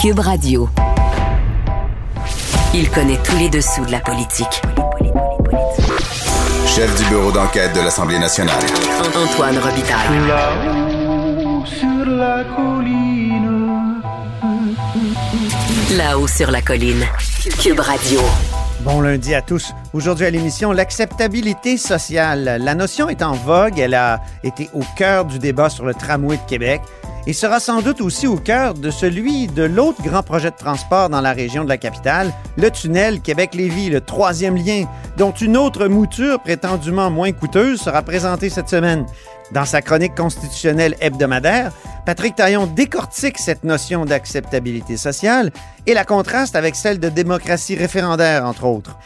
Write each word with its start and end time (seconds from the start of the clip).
Cube 0.00 0.20
Radio. 0.20 0.66
Il 2.72 2.88
connaît 2.88 3.18
tous 3.22 3.36
les 3.36 3.50
dessous 3.50 3.84
de 3.84 3.92
la 3.92 4.00
politique. 4.00 4.62
Chef 6.66 6.96
du 6.96 7.04
bureau 7.10 7.30
d'enquête 7.30 7.74
de 7.74 7.80
l'Assemblée 7.80 8.18
nationale. 8.18 8.62
Antoine 9.14 9.58
Robitaille. 9.58 10.26
Là-haut 10.26 11.66
sur 11.66 12.06
la 12.06 12.44
colline. 12.44 14.00
Là-haut 15.98 16.28
sur 16.28 16.50
la 16.50 16.62
colline. 16.62 17.04
Cube 17.62 17.80
Radio. 17.80 18.20
Bon 18.80 19.02
lundi 19.02 19.34
à 19.34 19.42
tous. 19.42 19.74
Aujourd'hui 19.92 20.24
à 20.24 20.30
l'émission, 20.30 20.72
l'acceptabilité 20.72 21.76
sociale. 21.76 22.56
La 22.62 22.74
notion 22.74 23.10
est 23.10 23.20
en 23.20 23.32
vogue. 23.32 23.78
Elle 23.78 23.94
a 23.94 24.22
été 24.44 24.70
au 24.72 24.80
cœur 24.96 25.26
du 25.26 25.38
débat 25.38 25.68
sur 25.68 25.84
le 25.84 25.92
tramway 25.92 26.38
de 26.38 26.48
Québec 26.48 26.80
et 27.26 27.32
sera 27.32 27.60
sans 27.60 27.82
doute 27.82 28.00
aussi 28.00 28.26
au 28.26 28.36
cœur 28.36 28.74
de 28.74 28.90
celui 28.90 29.46
de 29.46 29.62
l'autre 29.62 30.02
grand 30.02 30.22
projet 30.22 30.50
de 30.50 30.56
transport 30.56 31.08
dans 31.08 31.20
la 31.20 31.32
région 31.32 31.64
de 31.64 31.68
la 31.68 31.76
capitale, 31.76 32.32
le 32.56 32.70
tunnel 32.70 33.20
Québec-Lévis, 33.20 33.90
le 33.90 34.00
troisième 34.00 34.56
lien, 34.56 34.84
dont 35.16 35.32
une 35.32 35.56
autre 35.56 35.86
mouture 35.86 36.40
prétendument 36.40 37.10
moins 37.10 37.32
coûteuse 37.32 37.80
sera 37.80 38.02
présentée 38.02 38.50
cette 38.50 38.68
semaine. 38.68 39.06
Dans 39.52 39.64
sa 39.64 39.82
chronique 39.82 40.14
constitutionnelle 40.14 40.94
hebdomadaire, 41.00 41.72
Patrick 42.06 42.36
Taillon 42.36 42.66
décortique 42.66 43.38
cette 43.38 43.64
notion 43.64 44.04
d'acceptabilité 44.04 44.96
sociale 44.96 45.50
et 45.86 45.94
la 45.94 46.04
contraste 46.04 46.56
avec 46.56 46.76
celle 46.76 47.00
de 47.00 47.08
démocratie 47.08 47.74
référendaire, 47.74 48.46
entre 48.46 48.64
autres. 48.64 48.96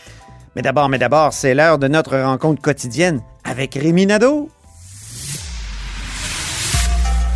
Mais 0.55 0.63
d'abord, 0.63 0.89
mais 0.89 0.99
d'abord, 0.99 1.33
c'est 1.33 1.55
l'heure 1.55 1.79
de 1.79 1.89
notre 1.89 2.19
rencontre 2.19 2.63
quotidienne 2.63 3.23
avec 3.45 3.75
Rémi 3.75 4.07
Nadeau. 4.07 4.51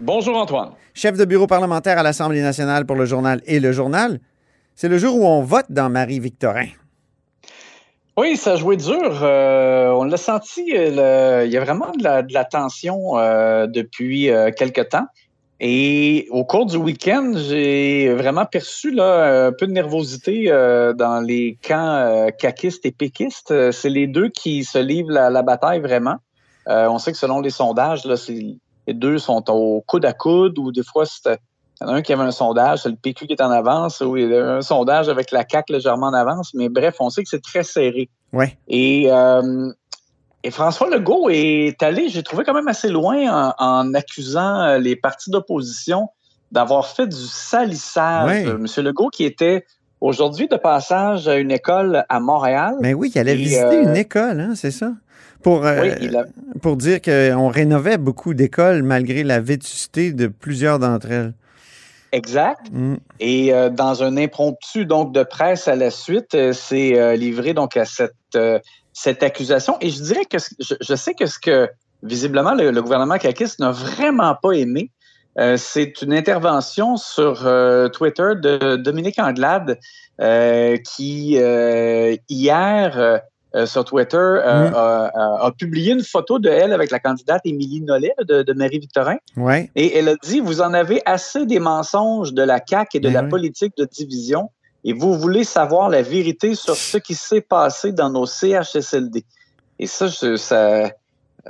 Bonjour 0.00 0.36
Antoine. 0.36 0.70
chef 0.94 1.16
de 1.16 1.24
bureau 1.24 1.46
parlementaire 1.46 1.98
à 1.98 2.02
l'Assemblée 2.02 2.42
nationale 2.42 2.86
pour 2.86 2.96
le 2.96 3.04
journal 3.04 3.40
et 3.46 3.58
le 3.60 3.72
journal. 3.72 4.20
C'est 4.76 4.88
le 4.88 4.98
jour 4.98 5.16
où 5.16 5.24
on 5.26 5.42
vote 5.42 5.66
dans 5.70 5.90
Marie-Victorin. 5.90 6.68
Oui, 8.16 8.36
ça 8.36 8.52
a 8.52 8.56
joué 8.56 8.76
dur. 8.76 9.20
Euh, 9.22 9.90
on 9.90 10.04
l'a 10.04 10.16
senti, 10.16 10.72
euh, 10.76 11.40
le- 11.42 11.46
il 11.46 11.52
y 11.52 11.56
a 11.56 11.60
vraiment 11.64 11.90
de 11.96 12.02
la, 12.02 12.22
de 12.22 12.32
la 12.32 12.44
tension 12.44 13.16
euh, 13.18 13.66
depuis 13.66 14.30
euh, 14.30 14.50
quelque 14.50 14.80
temps. 14.80 15.06
Et 15.60 16.28
au 16.30 16.44
cours 16.44 16.66
du 16.66 16.76
week-end, 16.76 17.32
j'ai 17.34 18.12
vraiment 18.14 18.46
perçu 18.46 18.92
là, 18.92 19.46
un 19.48 19.52
peu 19.52 19.66
de 19.66 19.72
nervosité 19.72 20.44
dans 20.96 21.20
les 21.20 21.58
camps 21.66 22.28
caquistes 22.38 22.86
et 22.86 22.92
péquistes. 22.92 23.72
C'est 23.72 23.88
les 23.88 24.06
deux 24.06 24.28
qui 24.28 24.62
se 24.62 24.78
livrent 24.78 25.10
la, 25.10 25.30
la 25.30 25.42
bataille 25.42 25.80
vraiment. 25.80 26.18
On 26.68 26.98
sait 27.00 27.10
que 27.10 27.18
selon 27.18 27.40
les 27.40 27.50
sondages, 27.50 28.04
là, 28.04 28.16
c'est- 28.16 28.54
les 28.88 28.94
deux 28.94 29.18
sont 29.18 29.44
au 29.50 29.82
coude 29.86 30.04
à 30.06 30.12
coude 30.14 30.58
ou 30.58 30.72
des 30.72 30.82
fois, 30.82 31.04
c'était- 31.06 31.38
il 31.80 31.86
y 31.86 31.90
en 31.90 31.92
a 31.92 31.96
un 31.98 32.02
qui 32.02 32.12
avait 32.12 32.24
un 32.24 32.30
sondage, 32.32 32.80
c'est 32.82 32.88
le 32.88 32.96
PQ 32.96 33.26
qui 33.28 33.34
est 33.34 33.42
en 33.42 33.50
avance, 33.50 34.00
ou 34.00 34.16
il 34.16 34.30
y 34.30 34.34
a 34.36 34.56
un 34.56 34.62
sondage 34.62 35.08
avec 35.08 35.30
la 35.30 35.44
CAQ 35.48 35.74
légèrement 35.74 36.06
en 36.06 36.14
avance. 36.14 36.52
Mais 36.54 36.68
bref, 36.68 36.96
on 36.98 37.10
sait 37.10 37.22
que 37.22 37.28
c'est 37.28 37.42
très 37.42 37.62
serré. 37.62 38.08
Ouais. 38.32 38.56
Et, 38.66 39.06
euh, 39.12 39.70
et 40.42 40.50
François 40.50 40.88
Legault 40.90 41.28
est 41.30 41.80
allé, 41.82 42.08
j'ai 42.08 42.22
trouvé 42.22 42.42
quand 42.44 42.54
même 42.54 42.66
assez 42.68 42.88
loin 42.88 43.18
en, 43.30 43.52
en 43.58 43.94
accusant 43.94 44.60
euh, 44.62 44.78
les 44.78 44.96
partis 44.96 45.30
d'opposition 45.30 46.08
d'avoir 46.50 46.86
fait 46.86 47.06
du 47.06 47.16
salissage. 47.16 48.26
Ouais. 48.30 48.46
Euh, 48.48 48.58
Monsieur 48.58 48.82
Legault 48.82 49.08
qui 49.10 49.24
était 49.24 49.64
aujourd'hui 50.00 50.48
de 50.48 50.56
passage 50.56 51.28
à 51.28 51.36
une 51.36 51.50
école 51.50 52.04
à 52.08 52.20
Montréal. 52.20 52.74
Mais 52.80 52.94
oui, 52.94 53.12
il 53.14 53.18
allait 53.18 53.32
Et, 53.34 53.36
visiter 53.36 53.78
euh, 53.78 53.82
une 53.82 53.96
école, 53.96 54.40
hein, 54.40 54.52
c'est 54.54 54.70
ça? 54.70 54.92
Pour, 55.42 55.64
euh, 55.64 55.82
Oui, 55.82 55.90
il 56.00 56.16
a- 56.16 56.24
pour 56.60 56.76
dire 56.76 57.00
qu'on 57.00 57.48
rénovait 57.48 57.98
beaucoup 57.98 58.34
d'écoles 58.34 58.82
malgré 58.82 59.22
la 59.22 59.40
vétusté 59.40 60.12
de 60.12 60.26
plusieurs 60.26 60.78
d'entre 60.78 61.10
elles. 61.10 61.32
exact. 62.12 62.60
Mm. 62.72 62.96
Et 63.20 63.52
euh, 63.54 63.68
dans 63.70 64.02
un 64.02 64.16
impromptu 64.16 64.86
donc 64.86 65.12
de 65.12 65.22
presse 65.22 65.68
à 65.68 65.76
la 65.76 65.90
suite, 65.90 66.34
euh, 66.34 66.52
c'est 66.52 67.16
livré 67.16 67.54
donc 67.54 67.76
à 67.76 67.84
cette 67.84 68.14
cette 68.92 69.22
accusation. 69.22 69.76
Et 69.80 69.90
je 69.90 70.02
dirais 70.02 70.24
que 70.24 70.38
je, 70.38 70.74
je 70.80 70.94
sais 70.94 71.14
que 71.14 71.26
ce 71.26 71.38
que 71.38 71.68
visiblement 72.02 72.54
le, 72.54 72.70
le 72.72 72.82
gouvernement 72.82 73.16
caquiste 73.18 73.60
n'a 73.60 73.70
vraiment 73.70 74.34
pas 74.42 74.52
aimé, 74.52 74.90
c'est 75.56 76.02
une 76.02 76.12
intervention 76.12 76.96
sur 76.96 77.34
Twitter 77.92 78.30
de 78.42 78.74
Dominique 78.76 79.20
Anglade 79.20 79.78
qui 80.96 81.38
hier 82.28 83.20
euh, 83.54 83.60
euh, 83.60 83.66
sur 83.66 83.84
Twitter 83.84 84.16
euh, 84.16 84.70
Mm. 84.70 84.74
a, 84.74 85.10
a- 85.14 85.46
a 85.46 85.52
publié 85.52 85.92
une 85.94 86.02
photo 86.04 86.38
de 86.38 86.48
elle 86.50 86.72
avec 86.72 86.90
la 86.90 86.98
candidate 86.98 87.40
Émilie 87.44 87.80
Nollet 87.80 88.14
de, 88.26 88.42
de 88.42 88.52
Marie-Victorin. 88.52 89.16
Ouais. 89.36 89.70
Et 89.74 89.96
elle 89.96 90.08
a 90.10 90.14
dit, 90.22 90.40
vous 90.40 90.60
en 90.60 90.74
avez 90.74 91.00
assez 91.06 91.46
des 91.46 91.58
mensonges 91.58 92.32
de 92.34 92.42
la 92.42 92.60
CAQ 92.64 92.96
et 92.98 93.00
de 93.00 93.08
Ben 93.08 93.14
la 93.14 93.22
oui. 93.22 93.28
politique 93.30 93.72
de 93.78 93.84
division, 93.86 94.50
et 94.84 94.92
vous 94.92 95.14
voulez 95.18 95.44
savoir 95.44 95.88
la 95.88 96.02
vérité 96.02 96.54
sur 96.54 96.76
ce 96.76 96.98
qui 96.98 97.14
s'est 97.14 97.40
passé 97.40 97.92
dans 97.92 98.10
nos 98.10 98.26
CHSLD. 98.26 99.24
Et 99.78 99.86
ça, 99.86 100.06
je- 100.08 100.36
ça, 100.36 100.90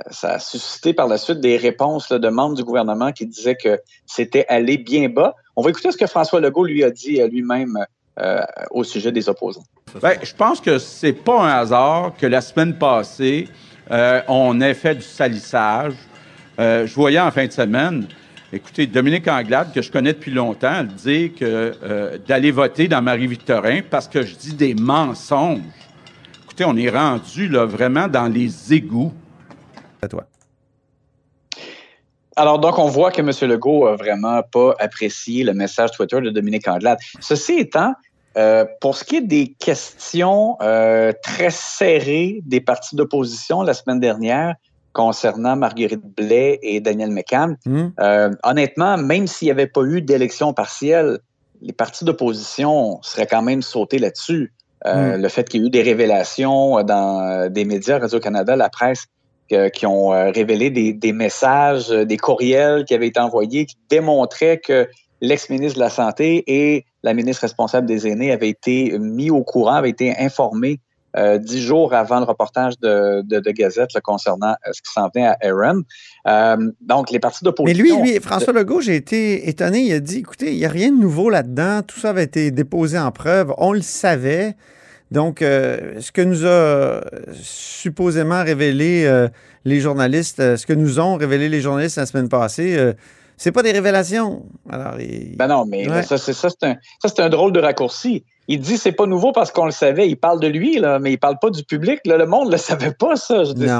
ça 0.09 0.33
a 0.35 0.39
suscité 0.39 0.93
par 0.93 1.07
la 1.07 1.17
suite 1.17 1.41
des 1.41 1.57
réponses 1.57 2.09
là, 2.09 2.19
de 2.19 2.29
membres 2.29 2.55
du 2.55 2.63
gouvernement 2.63 3.11
qui 3.11 3.25
disaient 3.25 3.57
que 3.61 3.79
c'était 4.05 4.45
allé 4.47 4.77
bien 4.77 5.09
bas. 5.09 5.35
On 5.57 5.61
va 5.61 5.69
écouter 5.71 5.91
ce 5.91 5.97
que 5.97 6.07
François 6.07 6.39
Legault 6.39 6.63
lui 6.65 6.83
a 6.85 6.91
dit 6.91 7.21
euh, 7.21 7.27
lui-même 7.27 7.77
euh, 8.19 8.41
au 8.71 8.83
sujet 8.83 9.11
des 9.11 9.29
opposants. 9.29 9.63
Ben, 10.01 10.17
je 10.21 10.33
pense 10.33 10.61
que 10.61 10.77
c'est 10.77 11.13
pas 11.13 11.41
un 11.41 11.59
hasard 11.59 12.13
que 12.17 12.27
la 12.27 12.41
semaine 12.41 12.77
passée, 12.77 13.47
euh, 13.91 14.21
on 14.27 14.61
ait 14.61 14.73
fait 14.73 14.95
du 14.95 15.01
salissage. 15.01 15.93
Euh, 16.59 16.85
je 16.85 16.93
voyais 16.93 17.19
en 17.19 17.31
fin 17.31 17.45
de 17.45 17.51
semaine, 17.51 18.07
écoutez, 18.51 18.85
Dominique 18.85 19.27
Anglade, 19.27 19.73
que 19.73 19.81
je 19.81 19.91
connais 19.91 20.13
depuis 20.13 20.31
longtemps, 20.31 20.81
elle 20.81 20.87
dit 20.87 21.31
que 21.31 21.73
euh, 21.83 22.17
d'aller 22.27 22.51
voter 22.51 22.87
dans 22.87 23.01
Marie-Victorin 23.01 23.81
parce 23.89 24.07
que 24.07 24.21
je 24.23 24.35
dis 24.35 24.53
des 24.53 24.75
mensonges. 24.75 25.61
Écoutez, 26.43 26.65
on 26.65 26.75
est 26.75 26.89
rendu 26.89 27.47
là, 27.47 27.65
vraiment 27.65 28.07
dans 28.07 28.27
les 28.27 28.73
égouts. 28.73 29.13
À 30.01 30.07
toi. 30.07 30.25
Alors, 32.35 32.59
donc, 32.59 32.79
on 32.79 32.87
voit 32.87 33.11
que 33.11 33.19
M. 33.21 33.31
Legault 33.49 33.85
a 33.85 33.97
vraiment 33.97 34.41
pas 34.43 34.73
apprécié 34.79 35.43
le 35.43 35.53
message 35.53 35.91
Twitter 35.91 36.21
de 36.21 36.29
Dominique 36.29 36.69
Anglade. 36.69 36.97
Ceci 37.19 37.59
étant, 37.59 37.93
euh, 38.37 38.65
pour 38.79 38.95
ce 38.95 39.03
qui 39.03 39.17
est 39.17 39.21
des 39.21 39.55
questions 39.59 40.55
euh, 40.61 41.11
très 41.23 41.49
serrées 41.49 42.41
des 42.45 42.61
partis 42.61 42.95
d'opposition 42.95 43.63
la 43.63 43.73
semaine 43.73 43.99
dernière 43.99 44.55
concernant 44.93 45.55
Marguerite 45.55 46.03
Blais 46.15 46.59
et 46.61 46.79
Daniel 46.79 47.11
McCann, 47.11 47.57
Mm. 47.65 47.87
euh, 47.99 48.29
honnêtement, 48.43 48.97
même 48.97 49.27
s'il 49.27 49.47
n'y 49.47 49.51
avait 49.51 49.67
pas 49.67 49.81
eu 49.81 50.01
d'élection 50.01 50.53
partielle, 50.53 51.19
les 51.61 51.73
partis 51.73 52.05
d'opposition 52.05 52.99
seraient 53.01 53.27
quand 53.27 53.41
même 53.41 53.61
sautés 53.61 53.99
là-dessus. 53.99 54.53
Euh, 54.85 55.17
Le 55.17 55.27
fait 55.27 55.47
qu'il 55.47 55.61
y 55.61 55.63
ait 55.63 55.67
eu 55.67 55.69
des 55.69 55.81
révélations 55.81 56.81
dans 56.83 57.51
des 57.51 57.65
médias, 57.65 57.99
Radio-Canada, 57.99 58.55
la 58.55 58.69
presse, 58.69 59.05
qui 59.73 59.85
ont 59.87 60.09
révélé 60.09 60.69
des, 60.69 60.93
des 60.93 61.11
messages, 61.11 61.89
des 61.89 62.17
courriels 62.17 62.85
qui 62.85 62.93
avaient 62.93 63.07
été 63.07 63.19
envoyés 63.19 63.65
qui 63.65 63.77
démontraient 63.89 64.59
que 64.59 64.87
l'ex-ministre 65.21 65.77
de 65.77 65.83
la 65.83 65.89
Santé 65.89 66.43
et 66.47 66.85
la 67.03 67.13
ministre 67.13 67.41
responsable 67.41 67.87
des 67.87 68.07
aînés 68.07 68.31
avaient 68.31 68.49
été 68.49 68.97
mis 68.99 69.29
au 69.29 69.43
courant, 69.43 69.75
avaient 69.75 69.89
été 69.89 70.17
informés 70.17 70.79
euh, 71.17 71.39
dix 71.39 71.61
jours 71.61 71.95
avant 71.95 72.19
le 72.19 72.25
reportage 72.25 72.77
de, 72.79 73.23
de, 73.23 73.39
de 73.39 73.51
Gazette 73.51 73.93
là, 73.93 74.01
concernant 74.01 74.51
euh, 74.51 74.71
ce 74.71 74.81
qui 74.81 74.91
s'en 74.93 75.09
venait 75.13 75.25
à 75.25 75.37
Aaron. 75.41 75.81
Euh, 76.27 76.71
donc, 76.81 77.09
les 77.09 77.19
partis 77.19 77.39
Mais 77.41 77.45
d'opposition... 77.45 78.03
lui, 78.03 78.11
lui, 78.11 78.19
François 78.19 78.53
Legault, 78.53 78.81
j'ai 78.81 78.95
été 78.95 79.49
étonné. 79.49 79.79
Il 79.79 79.93
a 79.93 79.99
dit 79.99 80.19
écoutez, 80.19 80.51
il 80.51 80.57
n'y 80.57 80.65
a 80.65 80.69
rien 80.69 80.91
de 80.91 80.99
nouveau 80.99 81.31
là-dedans. 81.31 81.81
Tout 81.81 81.99
ça 81.99 82.11
avait 82.11 82.25
été 82.25 82.51
déposé 82.51 82.99
en 82.99 83.11
preuve. 83.11 83.53
On 83.57 83.73
le 83.73 83.81
savait. 83.81 84.55
Donc, 85.09 85.41
euh, 85.41 85.99
ce 85.99 86.11
que 86.11 86.21
nous 86.21 86.45
a 86.45 87.01
supposément 87.41 88.43
révélé 88.43 89.27
les 89.65 89.79
journalistes, 89.79 90.57
ce 90.57 90.65
que 90.67 90.73
nous 90.73 90.99
ont 90.99 91.15
révélé 91.15 91.49
les 91.49 91.61
journalistes 91.61 91.97
la 91.97 92.05
semaine 92.05 92.29
passée, 92.29 92.93
c'est 93.39 93.51
pas 93.51 93.63
des 93.63 93.71
révélations. 93.71 94.43
Alors, 94.69 94.99
il- 94.99 95.35
Ben 95.37 95.47
non, 95.47 95.65
mais 95.65 95.89
Ouais. 95.89 96.03
ça, 96.03 96.17
c'est 96.17 96.33
ça, 96.33 96.49
c'est 96.49 96.67
un, 96.67 96.75
ça, 97.01 97.07
c'est 97.09 97.19
un 97.21 97.29
drôle 97.29 97.51
de 97.53 97.59
raccourci. 97.59 98.23
Il 98.47 98.59
dit 98.59 98.77
c'est 98.77 98.91
pas 98.91 99.05
nouveau 99.05 99.31
parce 99.31 99.51
qu'on 99.51 99.65
le 99.65 99.71
savait. 99.71 100.07
Il 100.09 100.17
parle 100.17 100.39
de 100.39 100.47
lui, 100.47 100.77
là, 100.79 100.99
mais 100.99 101.11
il 101.13 101.17
parle 101.17 101.37
pas 101.41 101.49
du 101.49 101.63
public. 101.63 101.99
Là, 102.05 102.17
le 102.17 102.25
monde 102.25 102.47
ne 102.47 102.51
le 102.53 102.57
savait 102.57 102.91
pas, 102.91 103.15
ça. 103.15 103.43
Je 103.45 103.53
Non. 103.53 103.79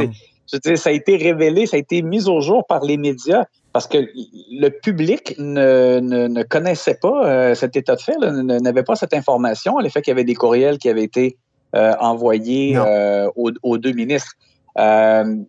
je 0.51 0.75
ça 0.75 0.89
a 0.89 0.94
été 0.94 1.15
révélé, 1.17 1.65
ça 1.67 1.75
a 1.77 1.79
été 1.79 2.01
mis 2.01 2.27
au 2.27 2.41
jour 2.41 2.65
par 2.67 2.83
les 2.83 2.97
médias. 2.97 3.45
parce 3.71 3.85
que 3.88 3.97
le 4.00 4.69
public 4.69 5.35
ne, 5.38 6.00
ne, 6.00 6.27
ne 6.27 6.41
connaissait 6.44 6.97
pas 7.00 7.23
euh, 7.29 7.53
cet 7.55 7.75
état 7.75 7.95
de 7.95 8.01
fait, 8.01 8.15
là, 8.19 8.31
n'avait 8.31 8.81
pas 8.81 8.95
cette 8.95 9.13
information, 9.13 9.77
le 9.77 9.89
fait 9.89 10.01
qu'il 10.01 10.09
y 10.09 10.15
avait 10.17 10.23
des 10.23 10.33
courriels 10.33 10.79
qui 10.79 10.89
avaient 10.89 11.03
été 11.03 11.38
euh, 11.75 11.94
envoyés 12.00 12.73
euh, 12.77 13.29
aux, 13.35 13.51
aux 13.62 13.77
deux 13.77 13.91
ministres. 13.91 14.33
Ben 14.75 15.45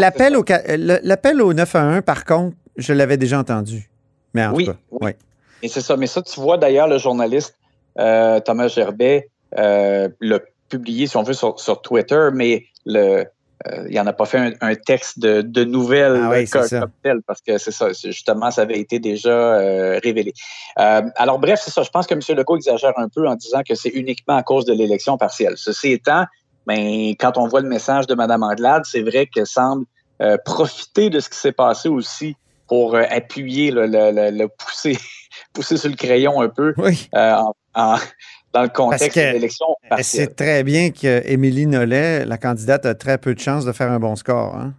L'appel 0.00 0.36
au, 0.36 0.44
l'appel 1.02 1.42
au 1.42 1.52
911, 1.52 2.02
par 2.02 2.24
contre, 2.24 2.56
je 2.78 2.92
l'avais 2.94 3.16
déjà 3.16 3.38
entendu. 3.38 3.90
Mais 4.34 4.46
en 4.46 4.54
Oui, 4.54 4.64
tout 4.64 4.72
cas, 4.72 4.78
oui. 4.90 5.10
Et 5.62 5.68
c'est 5.68 5.80
ça. 5.80 5.96
Mais 5.96 6.06
ça, 6.06 6.22
tu 6.22 6.40
vois 6.40 6.56
d'ailleurs 6.58 6.88
le 6.88 6.98
journaliste 6.98 7.56
euh, 7.98 8.40
Thomas 8.40 8.68
Gerbet 8.68 9.28
euh, 9.58 10.08
l'a 10.20 10.38
publié, 10.68 11.06
si 11.06 11.16
on 11.16 11.22
veut, 11.22 11.32
sur, 11.32 11.58
sur 11.58 11.80
Twitter, 11.82 12.28
mais 12.32 12.66
le, 12.86 13.24
euh, 13.66 13.86
il 13.88 13.96
n'en 13.96 14.06
a 14.06 14.12
pas 14.12 14.26
fait 14.26 14.38
un, 14.38 14.52
un 14.60 14.74
texte 14.76 15.18
de, 15.18 15.40
de 15.42 15.64
nouvelles 15.64 16.20
Ah 16.22 16.30
oui, 16.30 16.46
c'est 16.46 16.60
co- 16.60 16.66
ça. 16.66 16.80
comme 16.80 16.90
tel, 17.02 17.22
parce 17.26 17.40
que 17.40 17.58
c'est 17.58 17.72
ça, 17.72 17.88
justement, 17.92 18.50
ça 18.52 18.62
avait 18.62 18.78
été 18.78 18.98
déjà 19.00 19.30
euh, 19.30 19.98
révélé. 20.04 20.32
Euh, 20.78 21.02
alors, 21.16 21.38
bref, 21.40 21.60
c'est 21.64 21.70
ça. 21.72 21.82
Je 21.82 21.90
pense 21.90 22.06
que 22.06 22.14
M. 22.14 22.20
Legault 22.36 22.56
exagère 22.56 22.92
un 22.98 23.08
peu 23.08 23.26
en 23.26 23.34
disant 23.34 23.62
que 23.66 23.74
c'est 23.74 23.88
uniquement 23.88 24.36
à 24.36 24.42
cause 24.44 24.64
de 24.64 24.74
l'élection 24.74 25.16
partielle. 25.18 25.54
Ceci 25.56 25.90
étant, 25.92 26.24
ben, 26.66 27.14
quand 27.18 27.36
on 27.38 27.48
voit 27.48 27.62
le 27.62 27.68
message 27.68 28.06
de 28.06 28.14
Mme 28.14 28.42
Anglade, 28.44 28.82
c'est 28.84 29.02
vrai 29.02 29.26
qu'elle 29.26 29.46
semble 29.46 29.86
euh, 30.22 30.36
profiter 30.44 31.08
de 31.10 31.18
ce 31.18 31.28
qui 31.30 31.38
s'est 31.38 31.52
passé 31.52 31.88
aussi 31.88 32.36
pour 32.68 32.94
euh, 32.94 33.02
appuyer, 33.10 33.70
le, 33.70 33.86
le, 33.86 34.10
le- 34.12 34.30
le 34.36 34.48
pousser, 34.48 34.96
pousser 35.52 35.76
sur 35.76 35.88
le 35.90 35.96
crayon 35.96 36.40
un 36.40 36.48
peu 36.48 36.74
Oui. 36.76 37.08
euh, 37.14 37.32
en- 37.34 37.54
en- 37.74 37.96
dans 38.52 38.62
le 38.62 38.68
contexte 38.68 39.12
que 39.12 39.20
de 39.28 39.32
l'élection 39.34 39.66
sait 40.00 40.26
très 40.28 40.62
bien 40.64 40.90
qu'Émilie 40.90 41.66
Nollet, 41.66 42.24
la 42.24 42.38
candidate, 42.38 42.86
a 42.86 42.94
très 42.94 43.18
peu 43.18 43.34
de 43.34 43.40
chances 43.40 43.64
de 43.64 43.72
faire 43.72 43.90
un 43.90 44.00
bon 44.00 44.16
score. 44.16 44.54
hein. 44.56 44.72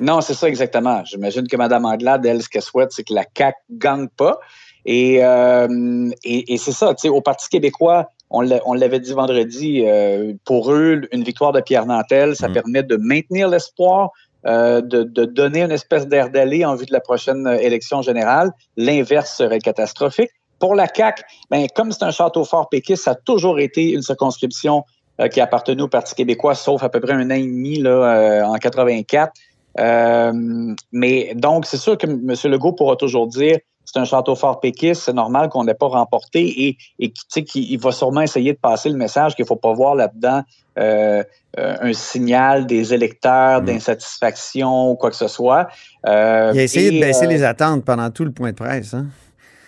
Non, 0.00 0.20
c'est 0.20 0.34
ça 0.34 0.48
exactement. 0.48 1.02
J'imagine 1.04 1.46
que 1.48 1.56
Mme 1.56 1.84
Anglade, 1.86 2.26
elle, 2.26 2.42
ce 2.42 2.48
qu'elle 2.50 2.60
souhaite, 2.62 2.90
c'est 2.92 3.02
que 3.04 3.14
la 3.14 3.24
CAQ 3.36 3.56
gagne 3.70 4.08
pas. 4.08 4.38
Et, 4.84 5.24
euh, 5.24 6.10
et, 6.22 6.52
et 6.52 6.58
c'est 6.58 6.72
ça, 6.72 6.94
tu 6.94 7.02
sais, 7.02 7.08
au 7.08 7.20
Parti 7.22 7.48
québécois, 7.48 8.10
on 8.28 8.42
l'avait 8.74 9.00
dit 9.00 9.12
vendredi, 9.14 9.82
euh, 9.86 10.34
pour 10.44 10.72
eux, 10.72 11.00
une 11.12 11.22
victoire 11.24 11.52
de 11.52 11.60
Pierre 11.60 11.86
Nantel, 11.86 12.36
ça 12.36 12.48
Mm. 12.48 12.52
permet 12.52 12.82
de 12.82 12.96
maintenir 12.96 13.48
l'espoir, 13.48 14.10
euh, 14.46 14.80
de, 14.80 15.02
de 15.02 15.24
donner 15.24 15.62
une 15.62 15.72
espèce 15.72 16.06
d'air 16.06 16.30
d'aller 16.30 16.64
en 16.64 16.74
vue 16.74 16.86
de 16.86 16.92
la 16.92 17.00
prochaine 17.00 17.46
euh, 17.46 17.58
élection 17.58 18.02
générale. 18.02 18.52
L'inverse 18.76 19.36
serait 19.36 19.58
catastrophique. 19.58 20.30
Pour 20.58 20.74
la 20.74 20.86
CAQ, 20.86 21.22
ben, 21.50 21.66
comme 21.74 21.92
c'est 21.92 22.04
un 22.04 22.10
château 22.10 22.44
fort 22.44 22.68
péquiste, 22.68 23.04
ça 23.04 23.12
a 23.12 23.14
toujours 23.14 23.58
été 23.58 23.90
une 23.90 24.02
circonscription 24.02 24.84
euh, 25.20 25.28
qui 25.28 25.40
appartenait 25.40 25.82
au 25.82 25.88
Parti 25.88 26.14
québécois, 26.14 26.54
sauf 26.54 26.82
à 26.82 26.90
peu 26.90 27.00
près 27.00 27.12
un 27.12 27.30
an 27.30 27.34
et 27.34 27.42
demi 27.42 27.78
là, 27.78 27.90
euh, 27.90 28.44
en 28.44 28.54
84. 28.56 29.32
Euh, 29.78 30.74
mais 30.92 31.34
donc, 31.34 31.64
c'est 31.64 31.78
sûr 31.78 31.96
que 31.96 32.06
M. 32.06 32.34
Legault 32.44 32.72
pourra 32.72 32.96
toujours 32.96 33.26
dire 33.26 33.58
c'est 33.86 33.98
un 33.98 34.04
château 34.04 34.34
fort 34.34 34.60
péquiste, 34.60 35.02
c'est 35.04 35.12
normal 35.14 35.48
qu'on 35.48 35.64
n'ait 35.64 35.74
pas 35.74 35.86
remporté 35.86 36.66
et, 36.66 36.76
et 36.98 37.10
tu 37.10 37.22
sais, 37.28 37.44
qu'il 37.44 37.70
il 37.70 37.78
va 37.78 37.92
sûrement 37.92 38.20
essayer 38.20 38.52
de 38.52 38.58
passer 38.58 38.90
le 38.90 38.96
message 38.96 39.34
qu'il 39.34 39.44
ne 39.44 39.48
faut 39.48 39.56
pas 39.56 39.72
voir 39.72 39.94
là-dedans 39.94 40.42
euh, 40.78 41.22
euh, 41.58 41.76
un 41.80 41.92
signal 41.94 42.66
des 42.66 42.92
électeurs 42.92 43.62
Mm. 43.62 43.66
d'insatisfaction 43.66 44.90
ou 44.90 44.96
quoi 44.96 45.10
que 45.10 45.16
ce 45.16 45.28
soit. 45.28 45.68
Euh, 46.06 46.50
Il 46.52 46.60
a 46.60 46.64
essayé 46.64 46.90
de 46.90 47.00
baisser 47.00 47.26
les 47.26 47.42
attentes 47.44 47.84
pendant 47.84 48.10
tout 48.10 48.24
le 48.24 48.32
point 48.32 48.50
de 48.50 48.56
presse. 48.56 48.92
hein. 48.92 49.06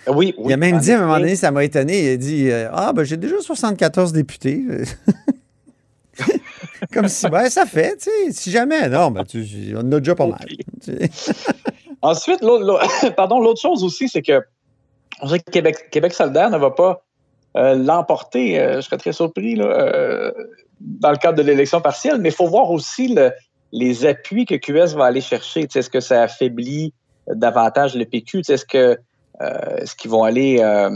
Oui, 0.07 0.35
Il 0.39 0.47
oui, 0.47 0.53
a 0.53 0.57
même 0.57 0.79
dit 0.79 0.93
à 0.93 0.99
un 0.99 1.03
moment 1.03 1.19
donné, 1.19 1.37
ça 1.37 1.51
m'a 1.51 1.65
étonné, 1.65 2.05
il 2.05 2.09
a 2.13 2.17
dit 2.17 2.51
Ah, 2.73 2.93
ben 2.95 3.05
j'ai 3.05 3.17
déjà 3.17 3.41
74 3.41 4.13
députés. 4.13 4.63
Comme 6.93 7.09
si, 7.09 7.29
ben 7.29 7.49
ça 7.51 7.67
fait, 7.67 7.97
tu 7.97 8.05
sais, 8.05 8.33
si 8.33 8.51
jamais, 8.51 8.89
non, 8.89 9.11
ben 9.11 9.25
tu, 9.25 9.45
on 9.77 9.81
en 9.81 9.93
a 9.93 9.99
déjà 10.01 10.15
pas 10.15 10.27
mal. 10.27 10.47
Ensuite, 12.03 12.43
l'autre, 12.43 12.81
pardon, 13.17 13.41
l'autre 13.41 13.61
chose 13.61 13.83
aussi, 13.85 14.09
c'est 14.09 14.23
que 14.23 14.43
on 15.21 15.29
que 15.29 15.51
Québec, 15.51 15.91
Québec 15.91 16.13
solidaire 16.13 16.51
ne 16.51 16.59
va 16.59 16.71
pas 16.71 17.03
euh, 17.57 17.75
l'emporter. 17.75 18.59
Euh, 18.59 18.77
je 18.77 18.81
serais 18.83 18.99
très 18.99 19.13
surpris 19.13 19.57
là, 19.57 19.65
euh, 19.65 20.33
dans 20.81 21.11
le 21.11 21.17
cadre 21.17 21.39
de 21.39 21.43
l'élection 21.43 21.81
partielle, 21.81 22.19
mais 22.21 22.29
il 22.29 22.35
faut 22.35 22.47
voir 22.47 22.71
aussi 22.71 23.09
le- 23.09 23.33
les 23.73 24.07
appuis 24.07 24.47
que 24.47 24.55
QS 24.55 24.95
va 24.97 25.07
aller 25.07 25.21
chercher. 25.21 25.63
Tu 25.63 25.73
sais, 25.73 25.79
Est-ce 25.81 25.91
que 25.91 26.01
ça 26.01 26.23
affaiblit 26.23 26.93
davantage 27.27 27.97
le 27.97 28.05
PQ? 28.05 28.39
Tu 28.39 28.45
sais, 28.45 28.55
Est-ce 28.55 28.65
que 28.65 28.99
euh, 29.41 29.77
est-ce 29.77 29.95
qu'ils 29.95 30.11
vont 30.11 30.25
aller 30.25 30.59
euh, 30.61 30.91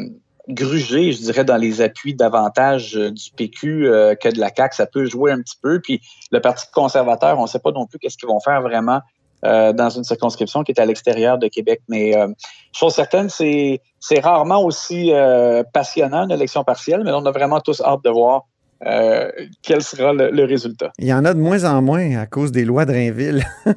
gruger, 0.48 1.12
je 1.12 1.18
dirais, 1.22 1.44
dans 1.44 1.56
les 1.56 1.80
appuis 1.80 2.14
davantage 2.14 2.96
euh, 2.96 3.10
du 3.10 3.30
PQ 3.36 3.88
que 4.20 4.28
de 4.32 4.40
la 4.40 4.50
CAQ? 4.54 4.74
Ça 4.76 4.86
peut 4.86 5.04
jouer 5.06 5.32
un 5.32 5.40
petit 5.40 5.56
peu. 5.62 5.80
Puis 5.80 6.00
le 6.30 6.40
Parti 6.40 6.66
conservateur, 6.72 7.38
on 7.38 7.42
ne 7.42 7.46
sait 7.48 7.60
pas 7.60 7.72
non 7.72 7.86
plus 7.86 7.98
qu'est-ce 7.98 8.16
qu'ils 8.16 8.28
vont 8.28 8.40
faire 8.40 8.62
vraiment 8.62 9.00
euh, 9.44 9.72
dans 9.72 9.90
une 9.90 10.04
circonscription 10.04 10.62
qui 10.64 10.72
est 10.72 10.80
à 10.80 10.86
l'extérieur 10.86 11.38
de 11.38 11.48
Québec. 11.48 11.80
Mais 11.88 12.16
euh, 12.16 12.28
chose 12.72 12.94
certaine, 12.94 13.28
c'est 13.28 13.80
c'est 14.00 14.20
rarement 14.20 14.62
aussi 14.64 15.12
euh, 15.12 15.62
passionnant 15.72 16.24
une 16.24 16.30
élection 16.32 16.64
partielle, 16.64 17.02
mais 17.04 17.12
on 17.12 17.24
a 17.26 17.30
vraiment 17.30 17.60
tous 17.60 17.80
hâte 17.80 18.00
de 18.04 18.10
voir 18.10 18.46
euh, 18.86 19.30
quel 19.62 19.82
sera 19.82 20.12
le, 20.12 20.30
le 20.30 20.44
résultat. 20.44 20.90
Il 20.98 21.06
y 21.06 21.14
en 21.14 21.24
a 21.24 21.34
de 21.34 21.38
moins 21.38 21.64
en 21.64 21.80
moins 21.82 22.16
à 22.18 22.26
cause 22.26 22.50
des 22.50 22.64
lois 22.64 22.84
de 22.84 22.92
Rainville. 22.92 23.44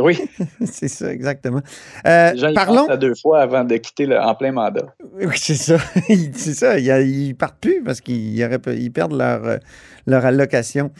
Oui, 0.00 0.20
c'est 0.66 0.88
ça, 0.88 1.12
exactement. 1.12 1.60
Euh, 2.04 2.52
parlons. 2.52 2.88
à 2.88 2.96
deux 2.96 3.14
fois 3.14 3.42
avant 3.42 3.62
de 3.62 3.76
quitter 3.76 4.06
le, 4.06 4.18
en 4.20 4.34
plein 4.34 4.50
mandat. 4.50 4.86
Oui, 5.14 5.26
c'est 5.36 5.54
ça. 5.54 5.76
c'est 6.34 6.52
ça. 6.52 6.78
Ils, 6.80 6.88
ils 7.28 7.34
partent 7.36 7.60
plus 7.60 7.80
parce 7.80 8.00
qu'ils 8.00 8.44
auraient 8.44 8.58
pas- 8.58 8.72
ils 8.72 8.90
perdent 8.90 9.16
leur, 9.16 9.60
leur 10.08 10.24
allocation. 10.26 10.90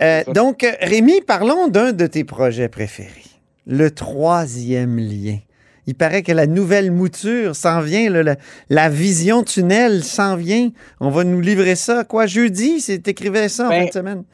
Euh, 0.00 0.24
donc, 0.32 0.66
Rémi, 0.80 1.20
parlons 1.20 1.68
d'un 1.68 1.92
de 1.92 2.06
tes 2.06 2.24
projets 2.24 2.70
préférés. 2.70 3.10
Le 3.66 3.90
troisième 3.90 4.98
lien. 4.98 5.38
Il 5.86 5.94
paraît 5.94 6.22
que 6.22 6.32
la 6.32 6.46
nouvelle 6.46 6.90
mouture 6.90 7.56
s'en 7.56 7.80
vient, 7.80 8.10
là, 8.10 8.22
la, 8.22 8.36
la 8.68 8.88
vision 8.88 9.42
tunnel 9.42 10.04
s'en 10.04 10.36
vient. 10.36 10.70
On 11.00 11.10
va 11.10 11.24
nous 11.24 11.40
livrer 11.40 11.74
ça, 11.74 12.04
quoi, 12.04 12.26
jeudi? 12.26 12.80
C'est 12.80 13.08
écrivais 13.08 13.48
ça 13.48 13.66
en 13.66 13.68
Ben, 13.70 13.80
fin 13.80 13.86
de 13.86 13.92
semaine. 13.92 14.24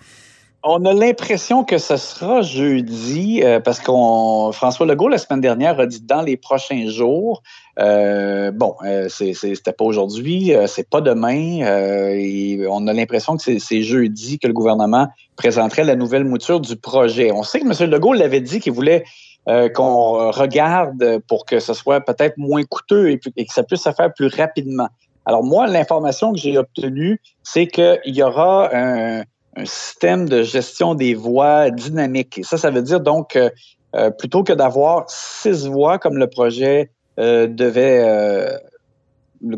On 0.62 0.84
a 0.84 0.93
l'impression 0.93 1.62
que 1.62 1.78
ce 1.78 1.96
sera 1.96 2.43
jeudi 2.43 3.40
euh, 3.44 3.61
parce 3.61 3.78
qu'on 3.78 4.50
François 4.52 4.84
Legault 4.84 5.08
la 5.08 5.19
semaine 5.19 5.40
dernière 5.40 5.78
a 5.78 5.87
dit 5.87 6.00
dans 6.00 6.23
les 6.23 6.37
prochains 6.37 6.90
jours. 6.90 7.43
Euh, 7.78 8.50
bon, 8.52 8.75
euh, 8.84 9.08
c'était 9.08 9.73
pas 9.73 9.84
aujourd'hui, 9.84 10.55
euh, 10.55 10.67
c'est 10.67 10.88
pas 10.88 11.00
demain. 11.00 11.62
euh, 11.62 12.14
et 12.17 12.64
on 12.69 12.87
a 12.87 12.93
l'impression 12.93 13.37
que 13.37 13.43
c'est- 13.58 13.82
jeudi 13.82 14.38
que 14.38 14.46
le 14.46 14.55
gouvernement 14.55 15.08
présenterait 15.37 15.84
la 15.84 15.96
nouvelle 15.96 16.25
mouture 16.25 16.61
du 16.61 16.76
projet. 16.76 17.31
On 17.32 17.43
sait 17.43 17.61
que 17.61 17.67
M. 17.67 17.90
Legault 17.90 18.14
l'avait 18.14 18.40
dit 18.40 18.61
qu'il 18.61 18.73
voulait 18.73 19.05
euh, 19.49 19.69
qu'on 19.69 20.31
regarde 20.32 21.20
pour 21.28 21.44
que 21.44 21.61
ce 21.61 21.73
soit 21.75 22.00
peut-être 22.00 22.37
moins 22.37 22.64
coûteux 22.64 23.11
et, 23.11 23.20
et 23.37 23.44
que 23.44 23.52
ça 23.52 23.62
puisse 23.62 23.82
se 23.82 23.93
faire 23.93 24.12
plus 24.12 24.26
rapidement. 24.26 24.88
Alors 25.25 25.44
moi, 25.44 25.67
l'information 25.67 26.32
que 26.32 26.38
j'ai 26.38 26.56
obtenue, 26.58 27.20
c'est 27.43 27.67
qu'il 27.67 28.00
y 28.06 28.23
aura 28.23 28.75
un, 28.75 29.21
un 29.56 29.64
système 29.64 30.28
de 30.28 30.42
gestion 30.42 30.95
des 30.95 31.14
voies 31.14 31.71
dynamique. 31.71 32.38
Et 32.38 32.42
ça, 32.42 32.56
ça 32.56 32.71
veut 32.71 32.83
dire 32.83 33.00
donc, 33.00 33.37
euh, 33.37 34.11
plutôt 34.11 34.42
que 34.42 34.52
d'avoir 34.52 35.04
six 35.09 35.66
voies 35.66 35.99
comme 35.99 36.16
le 36.16 36.28
projet 36.28 36.90
devait, 37.18 38.02
euh, 38.04 38.58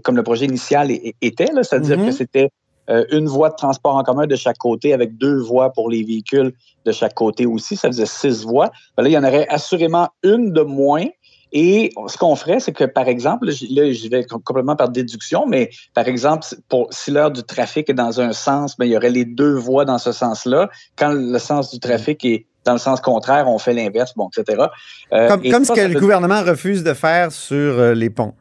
comme 0.03 0.17
le 0.17 0.23
projet 0.23 0.47
initial 0.47 0.91
était, 1.21 1.49
c'est-à-dire 1.62 1.99
Mhm. 1.99 2.07
que 2.07 2.12
c'était 2.12 2.50
euh, 2.91 3.05
une 3.11 3.27
voie 3.27 3.50
de 3.50 3.55
transport 3.55 3.97
en 3.97 4.03
commun 4.03 4.27
de 4.27 4.37
chaque 4.37 4.57
côté 4.57 4.95
avec 4.95 5.19
deux 5.19 5.37
voies 5.37 5.71
pour 5.73 5.91
les 5.91 6.03
véhicules 6.03 6.55
de 6.87 6.93
chaque 6.93 7.12
côté 7.15 7.45
aussi, 7.45 7.77
ça 7.77 7.88
faisait 7.88 8.07
six 8.07 8.45
voies. 8.45 8.71
Ben 8.97 9.03
là, 9.03 9.11
il 9.11 9.12
y 9.12 9.19
en 9.19 9.25
aurait 9.25 9.47
assurément 9.49 10.09
une 10.23 10.53
de 10.53 10.62
moins. 10.62 11.05
Et 11.52 11.93
ce 12.09 12.17
qu'on 12.19 12.37
ferait, 12.37 12.61
c'est 12.61 12.73
que, 12.73 12.85
par 12.85 13.09
exemple, 13.09 13.47
là, 13.47 13.52
j- 13.52 13.75
là, 13.75 13.90
j'y 13.90 14.09
vais 14.09 14.25
com- 14.25 14.40
complètement 14.45 14.76
par 14.76 14.88
déduction, 14.90 15.47
mais 15.47 15.71
par 15.95 16.07
exemple, 16.09 16.47
pour, 16.69 16.88
si 16.90 17.11
l'heure 17.11 17.31
du 17.31 17.43
trafic 17.43 17.88
est 17.88 17.95
dans 17.95 18.21
un 18.21 18.33
sens, 18.33 18.76
ben, 18.76 18.85
il 18.85 18.93
y 18.93 18.97
aurait 18.97 19.11
les 19.11 19.25
deux 19.25 19.55
voies 19.55 19.85
dans 19.85 19.99
ce 19.99 20.12
sens-là. 20.12 20.69
Quand 20.97 21.12
le 21.12 21.38
sens 21.38 21.71
du 21.71 21.81
trafic 21.81 22.25
est 22.25 22.47
dans 22.64 22.73
le 22.75 22.78
sens 22.78 23.00
contraire, 23.00 23.49
on 23.49 23.59
fait 23.59 23.73
l'inverse, 23.73 24.12
bon, 24.14 24.28
etc. 24.37 24.67
Euh, 25.14 25.28
Comme, 25.28 25.40
et 25.45 25.50
comme 25.50 25.64
ça, 25.64 25.75
ce 25.75 25.81
que 25.81 25.87
le 25.87 25.99
gouvernement 26.00 26.43
refuse 26.43 26.85
de 26.85 26.93
faire 26.93 27.33
sur 27.33 27.57
euh, 27.78 27.95
les 27.95 28.11
ponts. 28.11 28.35